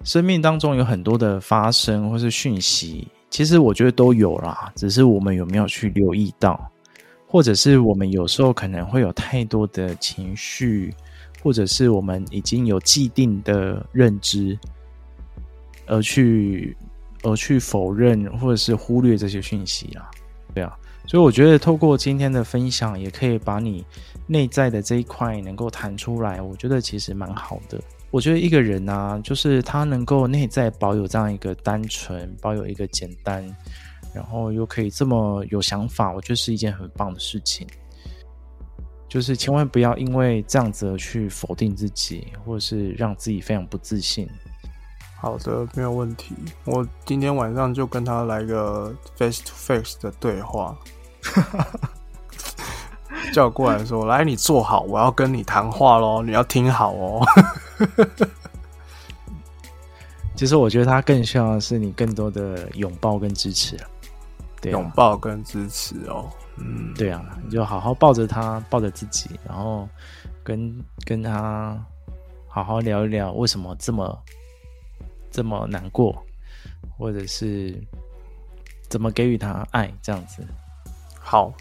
[0.05, 6.71] 生命当中有很多的发生或是讯息，其实我觉得都有啦，只是我们有没有去留意到，
[7.27, 10.95] 或者是我们有时候可能会有太多的情绪，
[11.42, 14.59] 或者是我们已经有既定的认知，
[15.87, 16.77] 而去
[17.23, 20.11] 而去否认或者是忽略这些讯息啦。
[20.53, 20.77] 对啊。
[21.07, 23.83] 所以我觉得透过今天的分享，也可以把你
[24.27, 26.40] 内在的这一块能够弹出来。
[26.42, 27.81] 我觉得其实蛮好的。
[28.12, 33.42] 我觉得一个人啊，就是他能够内在保有这样一个单纯，保有一个简单，
[34.14, 37.66] 然后又可以这么有想法，我觉得是一件很棒的事情。
[39.09, 44.29] 就是千万不要因为这样子而去否定自己，或者是让自己非常不自信。
[45.16, 46.35] 好的，没有问题。
[46.66, 50.77] 我今天晚上就跟他来个 face to face 的对话。
[53.33, 57.25] 叫我过来说：“来，你坐好，我要跟你谈话喽，你要听好哦。”
[60.35, 63.77] 其实我觉得他更需要的是你更多的拥抱跟支持。
[64.61, 66.29] 对啊，拥抱跟支持哦。
[66.57, 69.88] 嗯，对啊，你就好好抱着他，抱着自己，然后
[70.42, 71.83] 跟跟他
[72.49, 74.23] 好好聊一聊，为什么这么
[75.31, 76.23] 这么难过，
[76.99, 77.75] 或者是
[78.88, 80.45] 怎么给予他爱，这样子。
[81.18, 81.53] 好，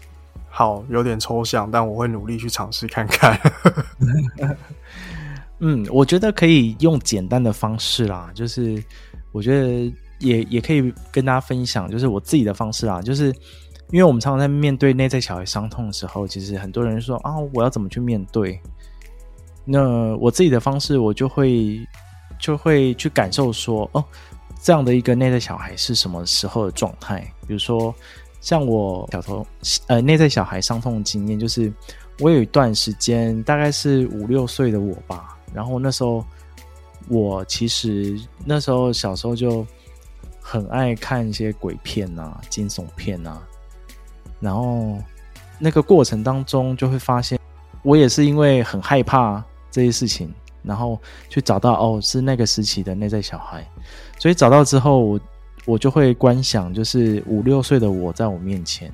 [0.50, 3.38] 好，有点抽象，但我会努力去尝试看看。
[5.64, 8.82] 嗯，我觉得可以用简单的方式啦，就是
[9.30, 13.26] 我觉得也也可以跟大家分享，就是我自己的方式啦，就是
[13.92, 18.60] 因为我们常常在面对内在小孩伤痛的时候，其实很多人说啊，我要怎么去面对？
[19.64, 21.78] 那我自己的方式，我就会
[22.40, 24.04] 就会去感受说，哦，
[24.60, 27.20] 这样的一个内在小孩是什么时候的状态？
[27.46, 27.94] 比如说，
[28.40, 29.46] 像我小头
[29.86, 31.72] 呃内在小孩伤痛的经验，就是
[32.18, 35.38] 我有一段时间，大概是五六岁的我吧。
[35.54, 36.24] 然后那时候，
[37.08, 39.66] 我其实那时候小时候就
[40.40, 43.42] 很爱看一些鬼片啊、惊悚片啊。
[44.40, 44.98] 然后
[45.58, 47.38] 那个过程当中，就会发现
[47.82, 53.66] 我也是因为很害怕这些事情，然后去找到哦，是那个时期的内在小孩。
[54.18, 55.20] 所以找到之后，我
[55.66, 58.92] 我就会观想，就是五六岁的我在我面前，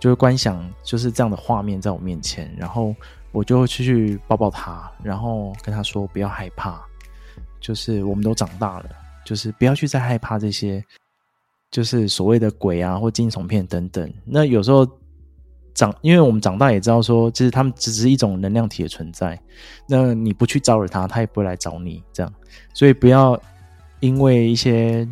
[0.00, 2.94] 就会观想就是这样的画面在我面前，然后。
[3.32, 6.80] 我就会去抱抱他，然后跟他说不要害怕，
[7.60, 8.90] 就是我们都长大了，
[9.24, 10.84] 就是不要去再害怕这些，
[11.70, 14.12] 就是所谓的鬼啊或惊悚片等等。
[14.24, 14.86] 那有时候
[15.74, 19.40] 长，因为我们长大也知道说，其实他们只是一种能量体的存在。
[19.88, 22.02] 那你不去招惹他，他也不会来找你。
[22.12, 22.34] 这样，
[22.74, 23.40] 所以不要
[24.00, 25.08] 因为一些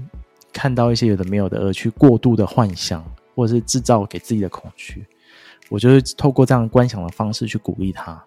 [0.52, 3.02] 看到一些有的没有的而去过度的幻想，
[3.34, 5.06] 或者是制造给自己的恐惧。
[5.70, 8.22] 我就是透过这样观想的方式去鼓励他，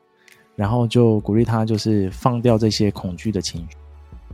[0.56, 3.77] 然后就鼓励他，就是放掉这些恐惧的情绪。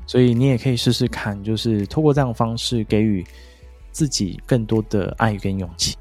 [0.06, 3.26] 所以你也可以试试看，就是透过这样的方式给予
[3.92, 5.98] 自己更多的爱跟勇气。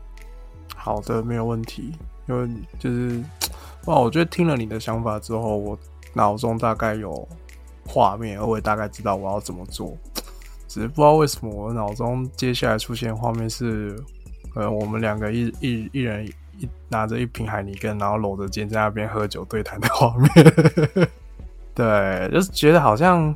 [0.76, 1.92] 好的，没有问题。
[2.28, 2.46] 因为
[2.78, 3.22] 就是
[3.86, 5.78] 哇，我觉得听了你的想法之后，我
[6.12, 7.26] 脑中大概有
[7.86, 9.96] 画面，我也大概知道我要怎么做。
[10.68, 13.98] 只是不知道为什么我脑中接下来出现画面是，
[14.54, 16.30] 呃，我们两个一一一人。
[16.58, 21.08] 一拿着一瓶海尼根，然后搂着肩在那边喝酒对谈的画面，
[21.74, 23.34] 对，就是觉得好像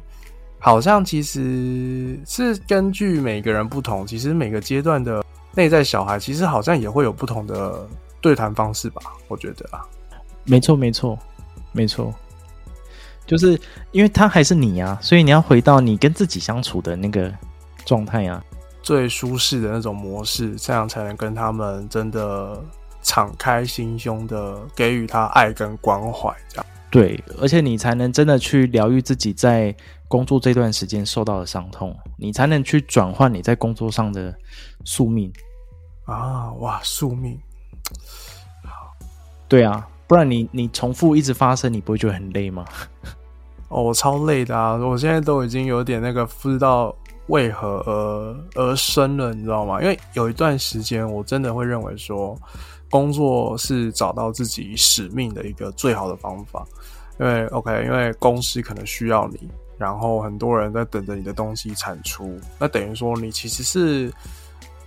[0.58, 7.86] 好像其实是根据每个人不同，其实每个阶段的内在小孩，其实好像也会有不同的
[8.20, 9.02] 对谈方式吧？
[9.28, 9.84] 我觉得啊，
[10.44, 11.18] 没错，没错，
[11.72, 12.12] 没错，
[13.26, 13.60] 就是
[13.92, 17.32] 因为他还是你啊，所以你要回到你跟自己相处的那个
[17.84, 18.42] 状态啊，
[18.82, 22.60] 最舒适的那种模式，这样才能跟他们真的。
[23.02, 29.74] 敞开心胸的给予他爱跟关怀，这样对，而且你才能真的去疗愈自己在
[30.08, 34.34] 工作这段时间受到的伤痛，你才能去转换你在工作上的
[34.84, 35.32] 宿命
[36.04, 36.52] 啊！
[36.60, 37.40] 哇，宿命，
[38.62, 38.92] 好，
[39.48, 42.62] 对啊，不然你你重复一直发生，你不会觉得很累吗？
[43.68, 44.74] 哦，我超累的啊！
[44.76, 46.94] 我现在都已经有点那个不知道
[47.28, 49.80] 为何而而生了，你知道吗？
[49.80, 52.38] 因为有一段时间，我真的会认为说。
[52.92, 56.62] 工作是找到自己使命的一个最好的方法，
[57.18, 64.12] 因为 OK，因为公司可能需要你，然后很多人在等着你的东西产出，那等于说你其实是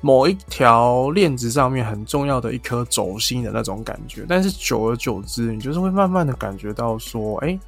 [0.01, 7.59] 某一条链子上面很重要的一颗轴心的那种感觉，但是久而久之，你就是会慢慢的感觉到说，哎。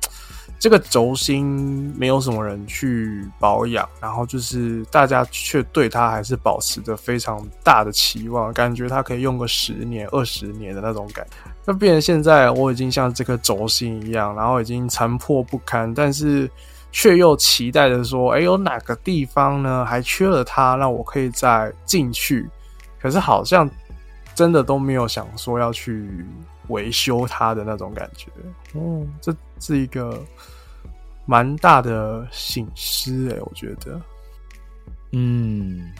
[0.59, 11.51] 这个轴心没有什么人去保养，然后就是大家却对它还是保持着非常大的期望，感觉它可以用个十年、二十年的那种感觉。
[11.63, 16.49] 那变成现在，我已经像这颗轴心一样，然后已经残破不堪，但是
[16.91, 22.49] 却又期待着说：“哎，有哪个地方呢还缺了它，让我可以再进去。”
[22.99, 23.69] 可是好像
[24.33, 26.25] 真的都没有想说要去
[26.69, 28.31] 维修它的那种感觉。
[28.73, 29.31] 哦，这。
[29.59, 30.23] 是一个
[31.25, 34.01] 蛮大的醒狮诶，我觉得，
[35.11, 35.91] 嗯，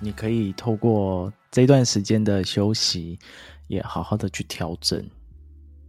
[0.00, 3.18] 你可以透过这段时间的休息，
[3.68, 5.04] 也好好的去调整。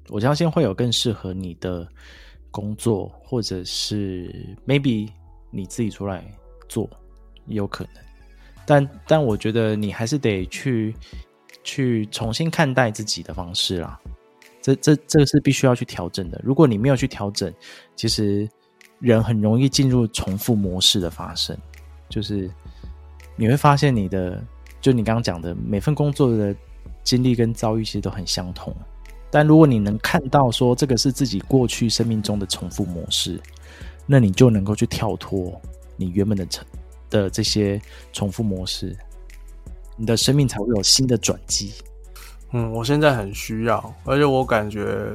[0.10, 1.88] 我相信会有更适合你的
[2.50, 5.08] 工作，或者是 maybe
[5.52, 6.26] 你自己出来
[6.68, 6.90] 做，
[7.46, 8.04] 也有可能。
[8.66, 10.94] 但但我觉得你还是得去
[11.64, 14.01] 去重新看待自己的方式啦。
[14.62, 16.40] 这这这个是必须要去调整的。
[16.44, 17.52] 如果你没有去调整，
[17.96, 18.48] 其实
[19.00, 21.58] 人很容易进入重复模式的发生。
[22.08, 22.50] 就是
[23.36, 24.42] 你会发现，你的
[24.80, 26.56] 就你刚刚讲的每份工作的
[27.04, 28.76] 经历跟遭遇其实都很相同。
[29.32, 33.40] 但如果你能看到说这个是自己过去生命中的重复模式，
[34.06, 35.60] 那你就能够去跳脱
[35.96, 36.66] 你原本的成
[37.10, 37.82] 的这些
[38.12, 38.96] 重复模式，
[39.96, 41.72] 你的生命才会有新的转机。
[42.52, 45.12] 嗯，我现在很需要，而且我感觉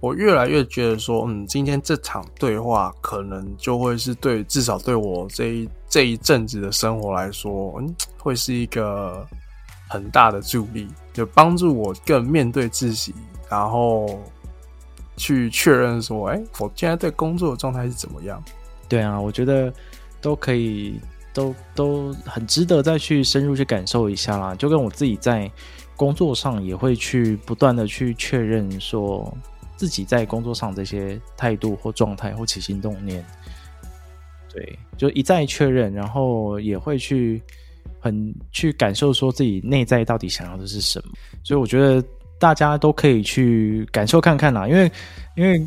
[0.00, 9.26] 我越来越觉得说，嗯，今天这场对话可能就会是对，至少对我这一这一阵子的生活来说，嗯，会是一个
[9.88, 13.14] 很大的助力，就帮助我更面对自己，
[13.50, 14.18] 然后
[15.16, 18.42] 去确认说，哎、我现在对工作的状态是怎么样？
[18.88, 19.70] 对啊，我觉得
[20.20, 20.98] 都可以，
[21.34, 24.54] 都都很值得再去深入去感受一下啦。
[24.54, 25.50] 就跟我自己在
[26.00, 29.30] 工作上也会去不断的去确认，说
[29.76, 33.22] 自己在工作上这些态度或状态或起心动念，
[34.50, 37.42] 对，就一再确认，然后也会去
[38.00, 41.12] 很去感受说自己内在到底想要的是什么。
[41.44, 42.02] 所以我觉得。
[42.40, 44.90] 大家都可以去感受看看啦，因为，
[45.36, 45.62] 因为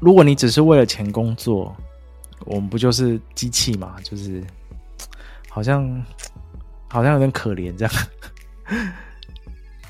[0.00, 1.74] 如果你只是为了钱工作，
[2.44, 3.96] 我们不就是机器嘛？
[4.04, 4.44] 就是
[5.48, 6.04] 好像
[6.88, 7.94] 好像有点可怜这样。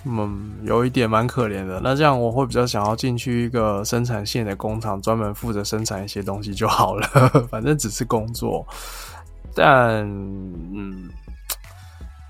[0.05, 1.81] 嗯，有一点蛮可怜的。
[1.83, 7.07] 那这样我会比较想要进去一个生产线的工厂，专门负责生产一些东西就好了，
[7.51, 8.67] 反正只是工作。
[9.55, 10.03] 但
[10.75, 11.09] 嗯。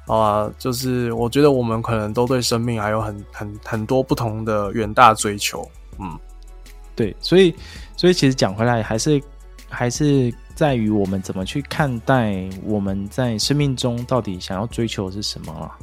[0.08, 5.66] 啊，就是我觉得我们可能都对生命还有很很很多不同的远大追求，
[6.00, 6.18] 嗯，
[6.96, 7.54] 对，所以
[7.96, 9.22] 所以其实讲回来，还是
[9.70, 15.78] 还是在于我们怎么去看待我们在生命中到底想要追求的是什么啊？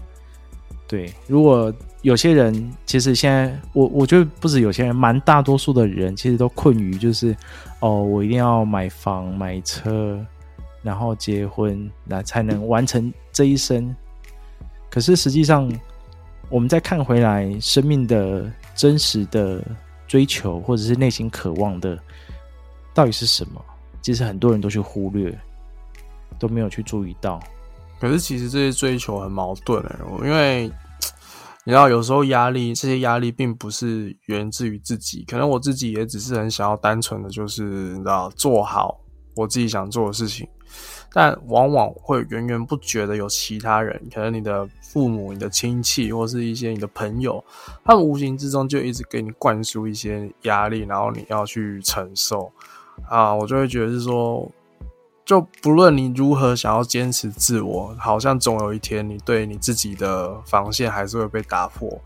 [0.90, 1.72] 对，如果
[2.02, 7.36] 有些人其实现在我我觉得不止有些人，蛮大多数的人其实都困于就是
[7.80, 10.20] 哦，我一定要买房买车，
[10.82, 13.96] 然后结婚，那才能完成这一生。
[14.90, 15.72] 可是实际上，
[16.50, 19.64] 我们再看回来，生命的真实的
[20.08, 21.96] 追求，或者是内心渴望的，
[22.96, 23.64] 到底是什么？
[24.02, 25.38] 其实很多人都去忽略，
[26.40, 27.40] 都没有去注意到。
[28.00, 30.72] 可是其实这些追求很矛盾哎，因为
[31.66, 39.00] 你知道，有时候压力，这些压力并不是源自于自己，可能我自己也只是很想要单纯的就是你知道做好
[39.36, 40.48] 我自己想做的事情。
[41.12, 47.44] 但往往会源源不绝的有其他人，可能你的父母、你的亲戚，或是一些你的朋友，
[47.84, 52.52] 他们无形之中就一直给你灌输一些压力，然后你要去承受
[53.10, 53.34] 啊。
[53.34, 54.48] 我就会觉得是说，
[55.30, 62.02] 就不论你如何想要坚持自我，好像总有一天你对你自己的防线还是会被打破。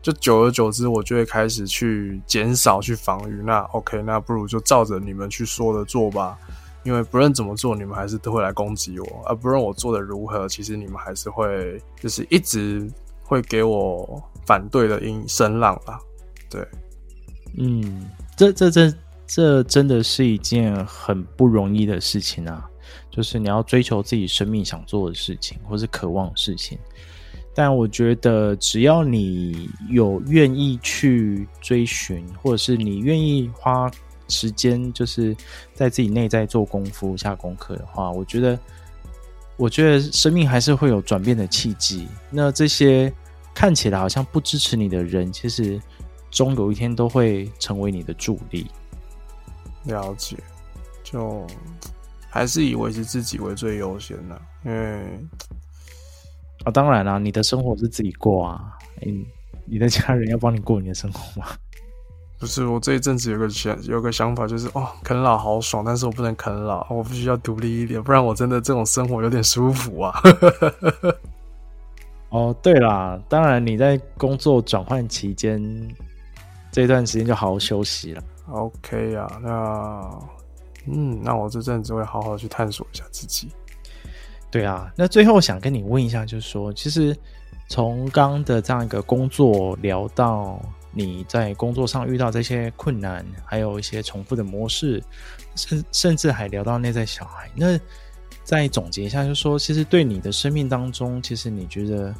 [0.00, 3.42] 就久而久之，我就会开始去减少去防御。
[3.42, 6.38] 那 OK，那不如就照着你们去说的做吧。
[6.84, 12.88] 因为不论怎么做，你们还是都会来攻击我，而不论我做的如何，其实你们还是会就是一直
[13.24, 15.98] 会给我反对的音声浪吧。
[16.48, 16.64] 对，
[17.58, 18.94] 嗯，这这这
[19.32, 22.68] 这真的是一件很不容易的事情啊！
[23.12, 26.76] 就是你要追求自己生命想做的事情，或是渴望的事情。
[27.54, 33.88] 但我觉得，只要你有愿意去追寻，或者是你愿意花。
[34.26, 35.36] 时间就是
[35.74, 38.56] 在自己内在做功夫、下功课的话，我觉得，
[39.56, 42.06] 我觉得生命还是会有转变的契机。
[42.30, 43.12] 那这些
[43.52, 45.80] 看起来好像不支持你的人，其实
[46.30, 48.68] 终有一天都会成为你的助力。
[49.84, 50.36] 了解，
[51.02, 51.46] 就
[52.28, 55.18] 还是以维持自己为最优先的，因为
[56.64, 59.24] 啊，当然啦，你的生活是自己过啊，嗯，
[59.64, 61.48] 你的家人要帮你过你的生活吗？
[62.38, 70.18] 不是，我这一阵子有个想有个想法，就是哦，啃老好爽，但是我不能啃老，我必须要独立一点，不然我真的这种生活有点舒服啊。
[72.30, 75.60] 哦，对啦，当然你在工作转换期间
[76.70, 78.22] 这段时间就好好休息了。
[78.52, 80.18] OK 啊，那
[80.86, 83.48] 嗯，那我这阵子会好好去探索一下自己。
[84.50, 87.16] 对啊，那最后想跟你问一下，就是说，其实
[87.68, 90.60] 从刚的这样一个工作聊到。
[90.92, 95.00] 你在工作上遇到这些困难，还有一些重复的模式，
[95.54, 97.48] 甚甚至还聊到内在小孩。
[97.54, 97.78] 那
[98.42, 102.12] 再总结一下，就是说，其实对你的生命当中，其实你觉得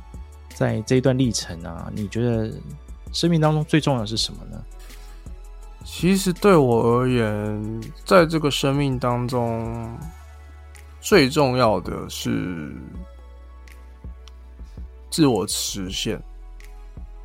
[0.55, 2.49] 在这一段历程啊，你觉得
[3.13, 4.65] 生命当中最重要的是什么呢？
[5.85, 9.99] 其实对我而言，在这个生命当中，
[11.01, 12.75] 最重要的是
[15.11, 16.21] 自我实现。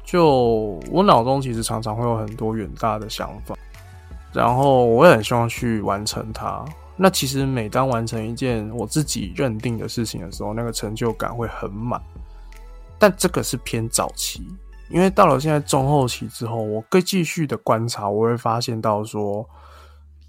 [0.04, 3.56] 就我脑中其实常常会有很多远大的想法，
[4.34, 6.64] 然后我也很希望去完成它。
[6.96, 12.02] 那其实每当完成一件我自己认定的事情的时候，那个成就感会很满。
[12.98, 14.48] 但这个是偏早期，
[14.90, 19.48] 因为到了现在中后期之后，我更继续的观察，我会发现到说，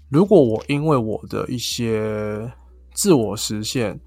[0.09, 2.51] 如果我因为我的一些
[2.93, 3.99] 自我实现，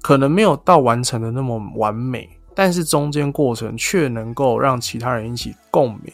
[0.00, 2.28] 可能没有到完成的那么完美。
[2.54, 6.12] 但是中间过程却能够让其他人引起共鸣，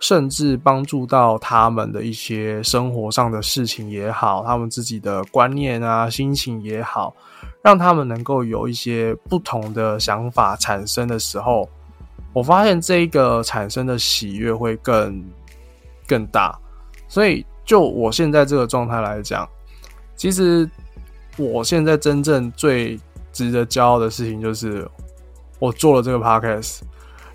[0.00, 7.14] 甚至帮助到他们的一些生活上的事情也好，他们自己的观念啊、心情也好，
[7.62, 11.68] 让他们能够有一些不同的想法产生的时候，
[12.36, 15.24] 我发现这个产生的喜悦会更
[16.06, 16.54] 更大。
[17.08, 19.48] 所以就我现在这个状态来讲，
[20.16, 20.70] 其实
[21.38, 23.00] 我现在真正最
[23.32, 24.86] 值得骄傲的事情就是
[25.58, 26.80] 我做了这个 podcast，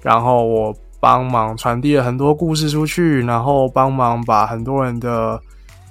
[0.03, 5.41] 然后我帮忙传递了很多故事出去，然后帮忙把很多人的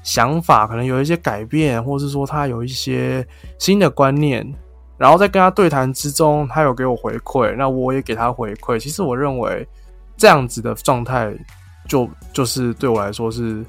[0.04, 3.26] 想法可能有一些改变，或是说他有一些
[3.58, 4.54] 新的观念，
[5.00, 8.78] 然后在跟他对谈之中，他有给我回馈，那我也给他回馈。
[8.78, 9.66] 其实我认为
[10.14, 11.32] 这样子的状态，
[11.88, 13.64] 就就是对我来说是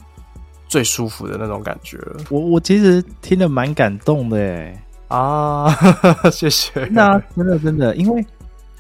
[0.67, 2.17] 最舒服的那种感觉了。
[2.29, 4.77] 我我其实听得蛮感动的诶
[5.07, 5.73] 啊，
[6.29, 6.84] 谢谢。
[6.91, 8.25] 那真的真的，因为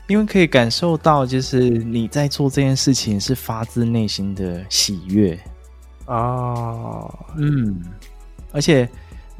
[0.07, 5.39] 因为可以感受到，就是你在做这件事情是发自内心的喜悦
[6.05, 7.81] 啊，嗯，
[8.51, 8.89] 而且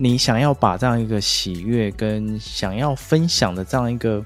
[0.03, 4.25] 你想要把这样一个喜悦跟想要分享的这样一个，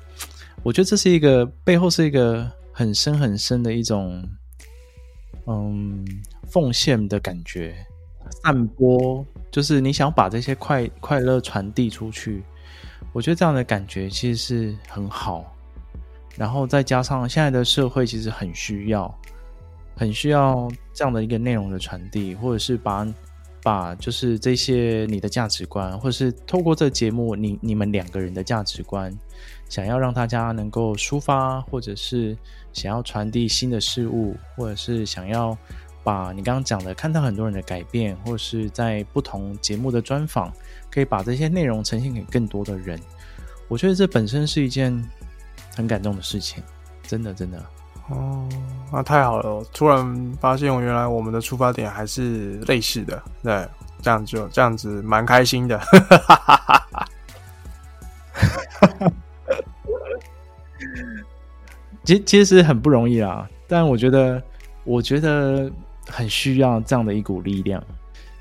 [0.63, 4.25] 我觉得这是一个背后是一个很深很深的一种，
[5.47, 6.05] 嗯，
[6.47, 7.75] 奉献的感觉，
[8.41, 12.41] 散播，就是你想把这些快快乐传递出去。
[13.11, 15.53] 我觉得这样的感觉其实是很好，
[16.37, 19.13] 然后再加上现在的社会其实很需要，
[19.93, 23.05] 很需要这样的一个内容的传递，或者是把
[23.65, 29.11] 把就是这些你的价值观，或者是透过这节目你你们两个人的价值观，
[29.67, 32.37] 想要让大家能够抒发，或者是
[32.73, 35.57] 想要传递新的事物，或者是想要
[36.03, 40.53] 把你刚刚讲的看到很多人的改变，或是在不同节目的专访。
[40.91, 42.97] 可以把这些内容呈现给更多的人，
[43.67, 45.03] 我觉得这本身是一件
[45.75, 46.63] 很感动的事情，
[47.05, 47.61] 真的真的。
[48.09, 48.47] 哦，
[48.91, 49.65] 那太好了！
[49.73, 53.67] 突然发现，我原来我们的出发点还是类似的，对，
[54.01, 55.81] 这样就这样子蛮开心的。
[62.03, 64.39] 其实其实很不容易啦，但我觉得
[64.83, 65.71] 我觉得
[66.07, 67.83] 很需要这样的一股力量。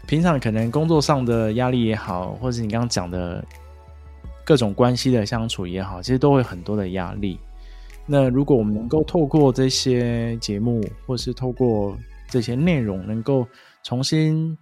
[0.07, 3.43] 平常可能工作上的压力也好，或者你刚刚讲的
[4.45, 7.41] 各种关系的相处也好，其实都会很多的压力。
[8.07, 11.97] 那如果我们能够透过这些节目，或是透过
[12.29, 13.47] 这些内容，能够
[13.83, 14.57] 重新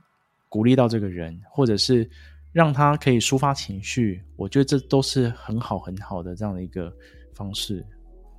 [0.49, 2.09] 鼓励到这个人，或者是
[2.53, 6.93] 让他可以抒发情绪，我觉得这都是很好很好的这样的一个
[7.35, 7.85] 方式。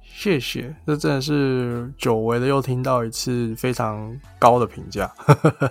[0.01, 5.11] 谢谢，这真的是久违的又听到一次非常高的评价。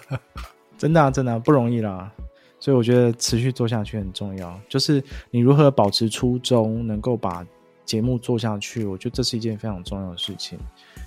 [0.77, 2.11] 真的啊，真的啊，不容易啦，
[2.59, 4.61] 所以我觉得持续做下去很重要。
[4.69, 7.47] 就是你如何保持初衷，能够把
[7.85, 10.59] 节目做下去，我觉得这是一件非常重要的事情。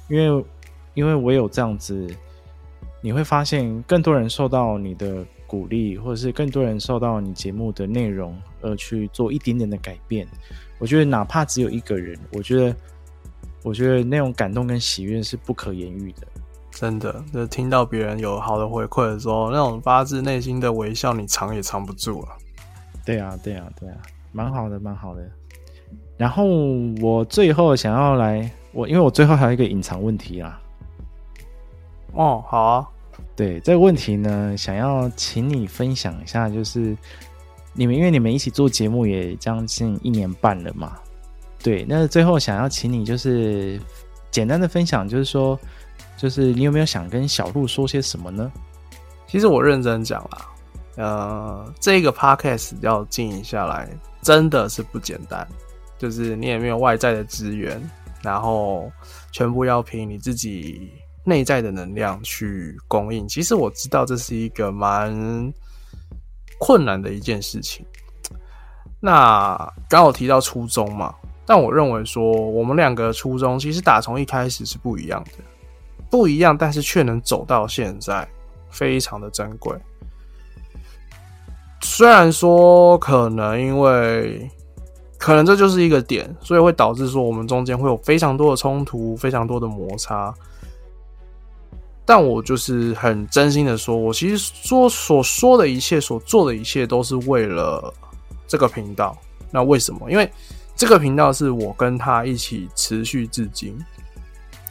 [0.09, 0.45] 因为，
[0.93, 2.07] 因为我有这样子，
[3.01, 10.27] 你会发现更多人受到你的鼓励，或者是更多人受到你节目的内容而去做一点点的改变。
[10.77, 12.75] 我觉得哪怕只有一个人，我觉得，
[13.63, 16.27] 我觉得那种感动跟喜悦是不可言喻的。
[16.71, 22.29] 真的，就是听到别人有好的回馈的时候，那种发自内心的微笑，你藏也藏不住了。
[23.05, 23.95] 对啊，对啊，对啊，
[24.33, 25.31] 蛮好的，蛮好的。
[26.17, 26.45] 然后
[27.01, 30.59] 我最后想要来，我因为我最后还有一个隐藏问题啦。
[32.13, 32.87] 哦，好啊。
[33.35, 36.95] 对，这个问题呢，想要请你分享一下，就是
[37.73, 40.93] 你们因为你们一起做节目也将近一年半了嘛。
[41.61, 43.79] 对，那最后想要请你就是
[44.31, 45.59] 简单的分享，就是说。
[46.17, 48.49] 就是你有没有想跟小鹿说些什么呢？
[49.27, 50.47] 其实我认真讲啦，
[50.95, 53.89] 呃，这个 podcast 要经营下来
[54.21, 55.45] 真的是不简单。
[55.97, 57.81] 就是你也没有外在的资源，
[58.21, 58.91] 然后
[59.31, 60.91] 全部要凭你自己
[61.23, 63.27] 内在的能量去供应。
[63.27, 65.13] 其实我知道这是一个蛮
[66.59, 67.85] 困难的一件事情。
[68.99, 69.57] 那
[69.89, 71.13] 刚好提到初衷嘛，
[71.45, 75.43] 但我认为说我们两个初衷其实打从一开始是不一样的。
[76.09, 78.25] 不一样，但是却能走到现在，
[78.69, 79.75] 非常的珍贵。
[81.81, 84.49] 虽然说可能因为
[85.25, 90.31] 可能这就是一个点，所以会导致说我们中间会有非常多的冲突，非常多的摩擦。
[92.05, 97.91] 但我就是很真心的说，我其实说所说的一切，所做的一切，都是为了
[98.47, 99.17] 这个频道。
[99.49, 100.11] 那为什么？
[100.11, 100.31] 因为
[100.75, 103.75] 这个频道是我跟他一起持续至今。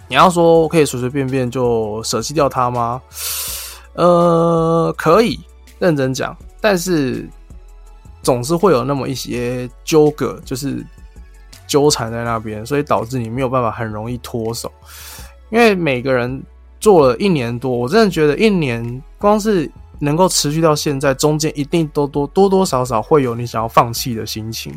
[0.07, 3.02] 你要说我可以随随便便就舍弃掉它吗？
[3.94, 5.40] 呃，可以
[5.80, 7.28] 认真讲，但是
[8.25, 10.85] 总是会有那么一些纠葛，就是
[11.66, 14.72] 纠缠在那边，所以导致你没有办法很容易脱手。
[15.51, 16.43] 因为每个人
[16.81, 19.70] 做了一年多，我真的觉得一年光是
[20.01, 24.72] 能够持续到现在，中间一定多多多多少少会有你想要放弃的心情。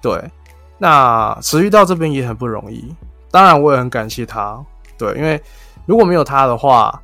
[0.00, 0.18] 对，
[0.78, 2.94] 那持续到这边也很不容易。
[3.30, 4.58] 当然，我也很感谢他。
[4.96, 5.40] 对，因为
[5.86, 7.02] 如果没有他的话，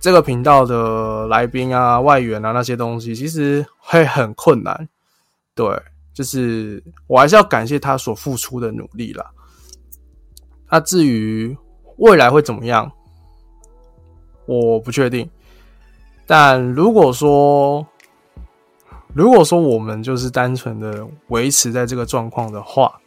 [0.00, 4.88] 这个频道的来宾啊、外援啊那些东西，其实会很困难。
[5.54, 5.66] 对，
[6.14, 9.26] 就是我还是要感谢他所付出的努力啦。
[10.70, 11.56] 那至于
[11.96, 12.90] 未来会怎么样，
[14.46, 15.28] 我不确定。
[16.26, 17.84] 但如果说，
[19.14, 23.00] 如果说我们就是单纯的维持在这个状况的话，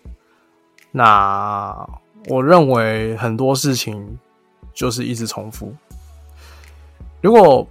[0.92, 1.88] 那
[2.28, 4.20] 我认为很多事情
[4.74, 5.74] 就是一直重复。
[7.22, 7.68] 如果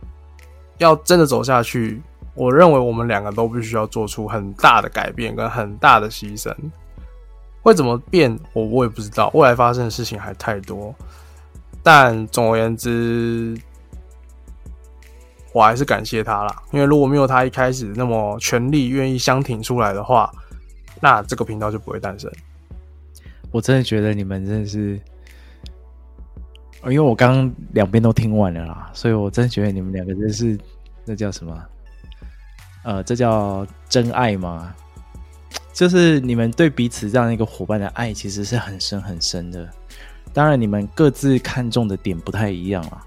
[0.78, 2.00] 要真的走下去，
[2.34, 6.54] 我认为我们两个都必须要做出很大的改变跟很大的牺牲。
[7.62, 9.30] 会怎么变，我我也不知道。
[9.34, 10.94] 未来发生的事情还太多，
[11.82, 13.56] 但总而言之。
[15.52, 20.32] 我还是感谢他啦，因为如果没有他一开始那么全力愿意相挺出来的话，
[21.00, 22.30] 那这个频道就不会诞生。
[23.50, 25.00] 我真的觉得你们真的是，
[26.84, 30.58] 因为我刚刚两边都听完了啦，所以我真觉得你们两个真是，
[31.04, 31.62] 那叫什么？
[32.84, 34.74] 呃，这叫真爱吗？
[35.74, 39.68] 就是你们对彼此这样一个伙伴的爱，其实是很深很深的。
[40.32, 43.04] 当然，你们各自看重的点不太一样啦。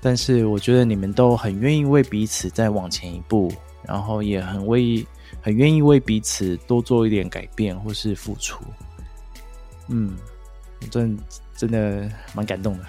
[0.00, 3.52] 但是我觉得你们都很愿意为彼此再往前一步，
[3.82, 5.04] 然后也很为
[5.40, 8.62] 很愿意为彼此多做一点改变或是付出。
[9.88, 10.16] 嗯，
[10.90, 11.18] 真
[11.58, 12.84] 真的蛮感动的。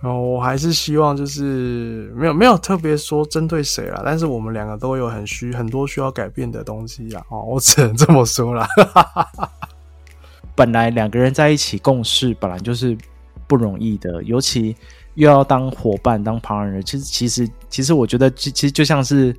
[0.00, 7.24] 然 后我还是希望就是没有没有特别说针对谁啦，但是我们两个都有很需很多需要改变的东西啊。
[7.30, 8.68] 哦， 我只能这么说啦。
[10.54, 12.96] 本来两个人在一起共事，本来就是。
[13.48, 14.76] 不容易的，尤其
[15.14, 19.34] 又要当伙伴、当 partner，其实其实其实我觉得，其其实就像是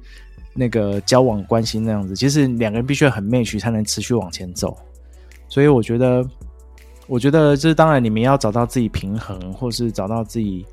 [0.53, 4.77] 那个交往关系那样子，其实两个人必须很 match 才能持续往前走。
[5.47, 6.27] 所以我觉得，
[7.12, 10.66] 我觉得这当然你们要找到自己平衡，或是找到自己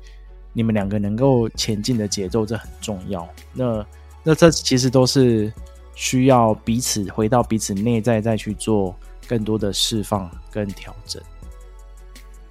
[0.53, 3.27] 你们两个能够前进的节奏，这很重要。
[3.51, 3.85] 那
[4.23, 5.51] 那这其实都是
[5.95, 8.95] 需要彼此回到彼此内在，再去做
[9.27, 11.21] 更多的释放跟调整。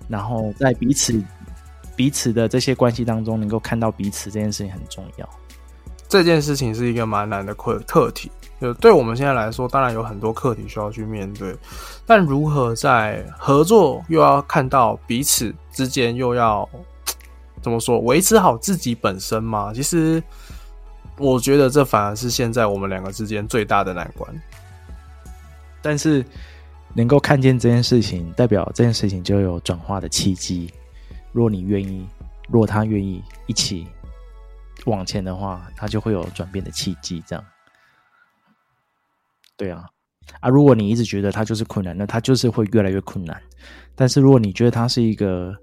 [0.07, 1.25] 然后在彼此
[1.97, 5.27] 彼此的这些关系当中，能够看到彼此这件事情很重要。
[6.11, 8.31] 这件事情是一个蛮难的课课题，
[8.61, 11.57] 就对我们现在来说，当然有很多课题需要去面对。
[12.07, 16.69] 但如何在合作又要看到彼此之间，又要
[17.63, 19.73] 怎么说维持好自己本身嘛？
[19.73, 20.23] 其实
[21.17, 24.43] 我觉得这反而是现在我们两个之间最大的难关。
[25.83, 26.25] 但是。
[26.95, 30.73] 能够看见这件事情，代表这件事情就有转化的契机。
[31.33, 32.09] 若你愿意，
[32.49, 33.87] 若他愿意一起
[34.87, 37.23] 往前的话，他就会有转变的契机。
[37.27, 37.45] 这样，
[39.59, 39.85] 对啊，
[40.41, 43.39] 啊，如果你一直觉得它就是困难，那它就是会越来越困难。
[43.95, 45.55] 但是如果你觉得它是一个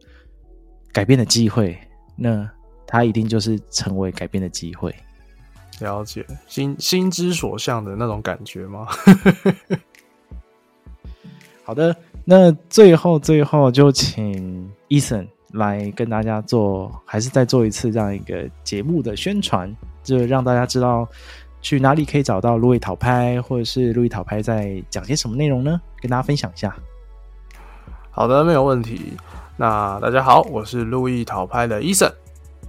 [0.91, 1.75] 改变的机会，
[2.17, 2.47] 那
[2.85, 4.93] 它一定就是成为改变的机会。
[5.79, 8.87] 了解，心心之所向的那种感觉吗？
[11.63, 19.73] 好的，那最后最后就请 Eason 来跟大家做，还是再做一次这样一个节目的宣传，
[20.03, 21.07] 就让大家知道
[21.65, 25.81] 去哪里可以找到路易讨拍，或者是路易讨拍在讲些什么内容呢？
[25.99, 26.71] 跟大家分享一下。
[28.11, 29.13] 好的，没有问题。
[29.57, 32.07] 那大家好，我是路易讨拍的伊森。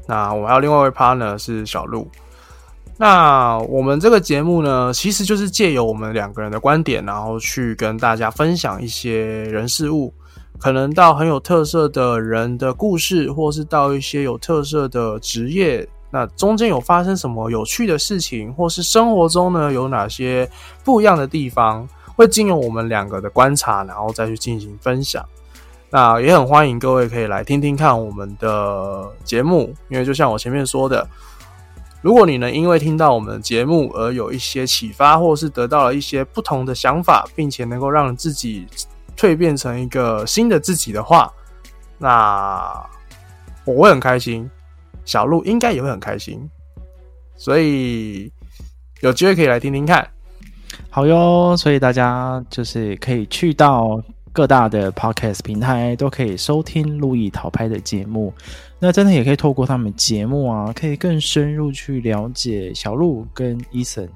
[0.09, 2.09] 那我还有另外一位 partner 是小路。
[2.97, 10.11] 那我们这个节目呢，其实就是借由我们两个人的观点，然后去跟大家分享一些人事物，
[10.59, 20.49] 可能到很有特色的人的故事，或是到一些有特色的职业，那中间有发生什么有趣的事情，或是生活中呢有哪些
[20.85, 25.25] 不一样的地方，会经由我们两个的观察，然后再去进行分享。
[25.91, 31.07] 那也很欢迎各位可以来听听看我们的节目，因为就像我前面说的。
[32.03, 38.65] 如果你能因为听到我们的节目而有一些启发，或是得到了一些不同的想法，并且能够让自己
[39.17, 41.33] 蜕变成一个新的自己的话，
[41.99, 42.81] 那
[43.65, 44.49] 我会很开心，
[45.07, 46.39] 小鹿应该也会很开心，
[47.37, 48.31] 所以
[49.01, 50.07] 有机会可以来听听看。
[50.91, 54.03] 好哟，所以大家就是可以去到
[54.37, 58.31] 各大的 Podcast 平台，都可以收听路易淘拍的节目。
[58.79, 64.07] 那真的也可以透过他们节目啊，可以更深入去了解小路跟 Eason，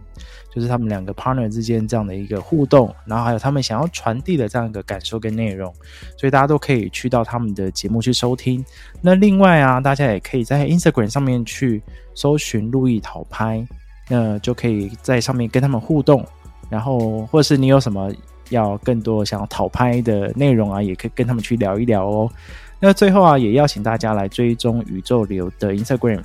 [0.54, 5.72] 就是他们两个 partner 之间这样的一个互动，然后还有他们想要传递的这样一个感受跟内容，
[6.18, 8.62] 所以大家都可以去到他们的节目去收听。
[9.00, 11.82] 那另外啊，大家也可以在 Instagram 上面去
[12.14, 13.66] 搜寻路易淘拍，
[14.06, 16.22] 那就可以在上面跟他们互动，
[16.68, 18.12] 然后或是你有什么
[18.51, 22.30] 要更多想要讨拍的内容啊，也可以跟他们去聊一聊哦。
[22.78, 26.22] 那最后啊，也邀请大家来追踪宇宙流的 Instagram，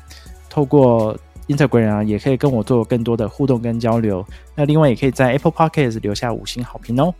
[0.50, 1.18] 透过
[1.48, 4.26] Instagram 啊，也可以跟我做更多的互动跟交流。
[4.56, 7.14] 那另外也可以在 Apple Podcast 留下五星好评哦。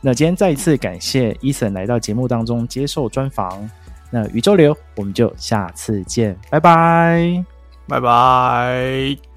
[0.00, 3.70] 那今天再一次感谢 Eason 来到节目当中接受专访。
[4.10, 7.44] 那宇宙流，我们就下次见，拜拜，
[7.88, 9.31] 拜拜。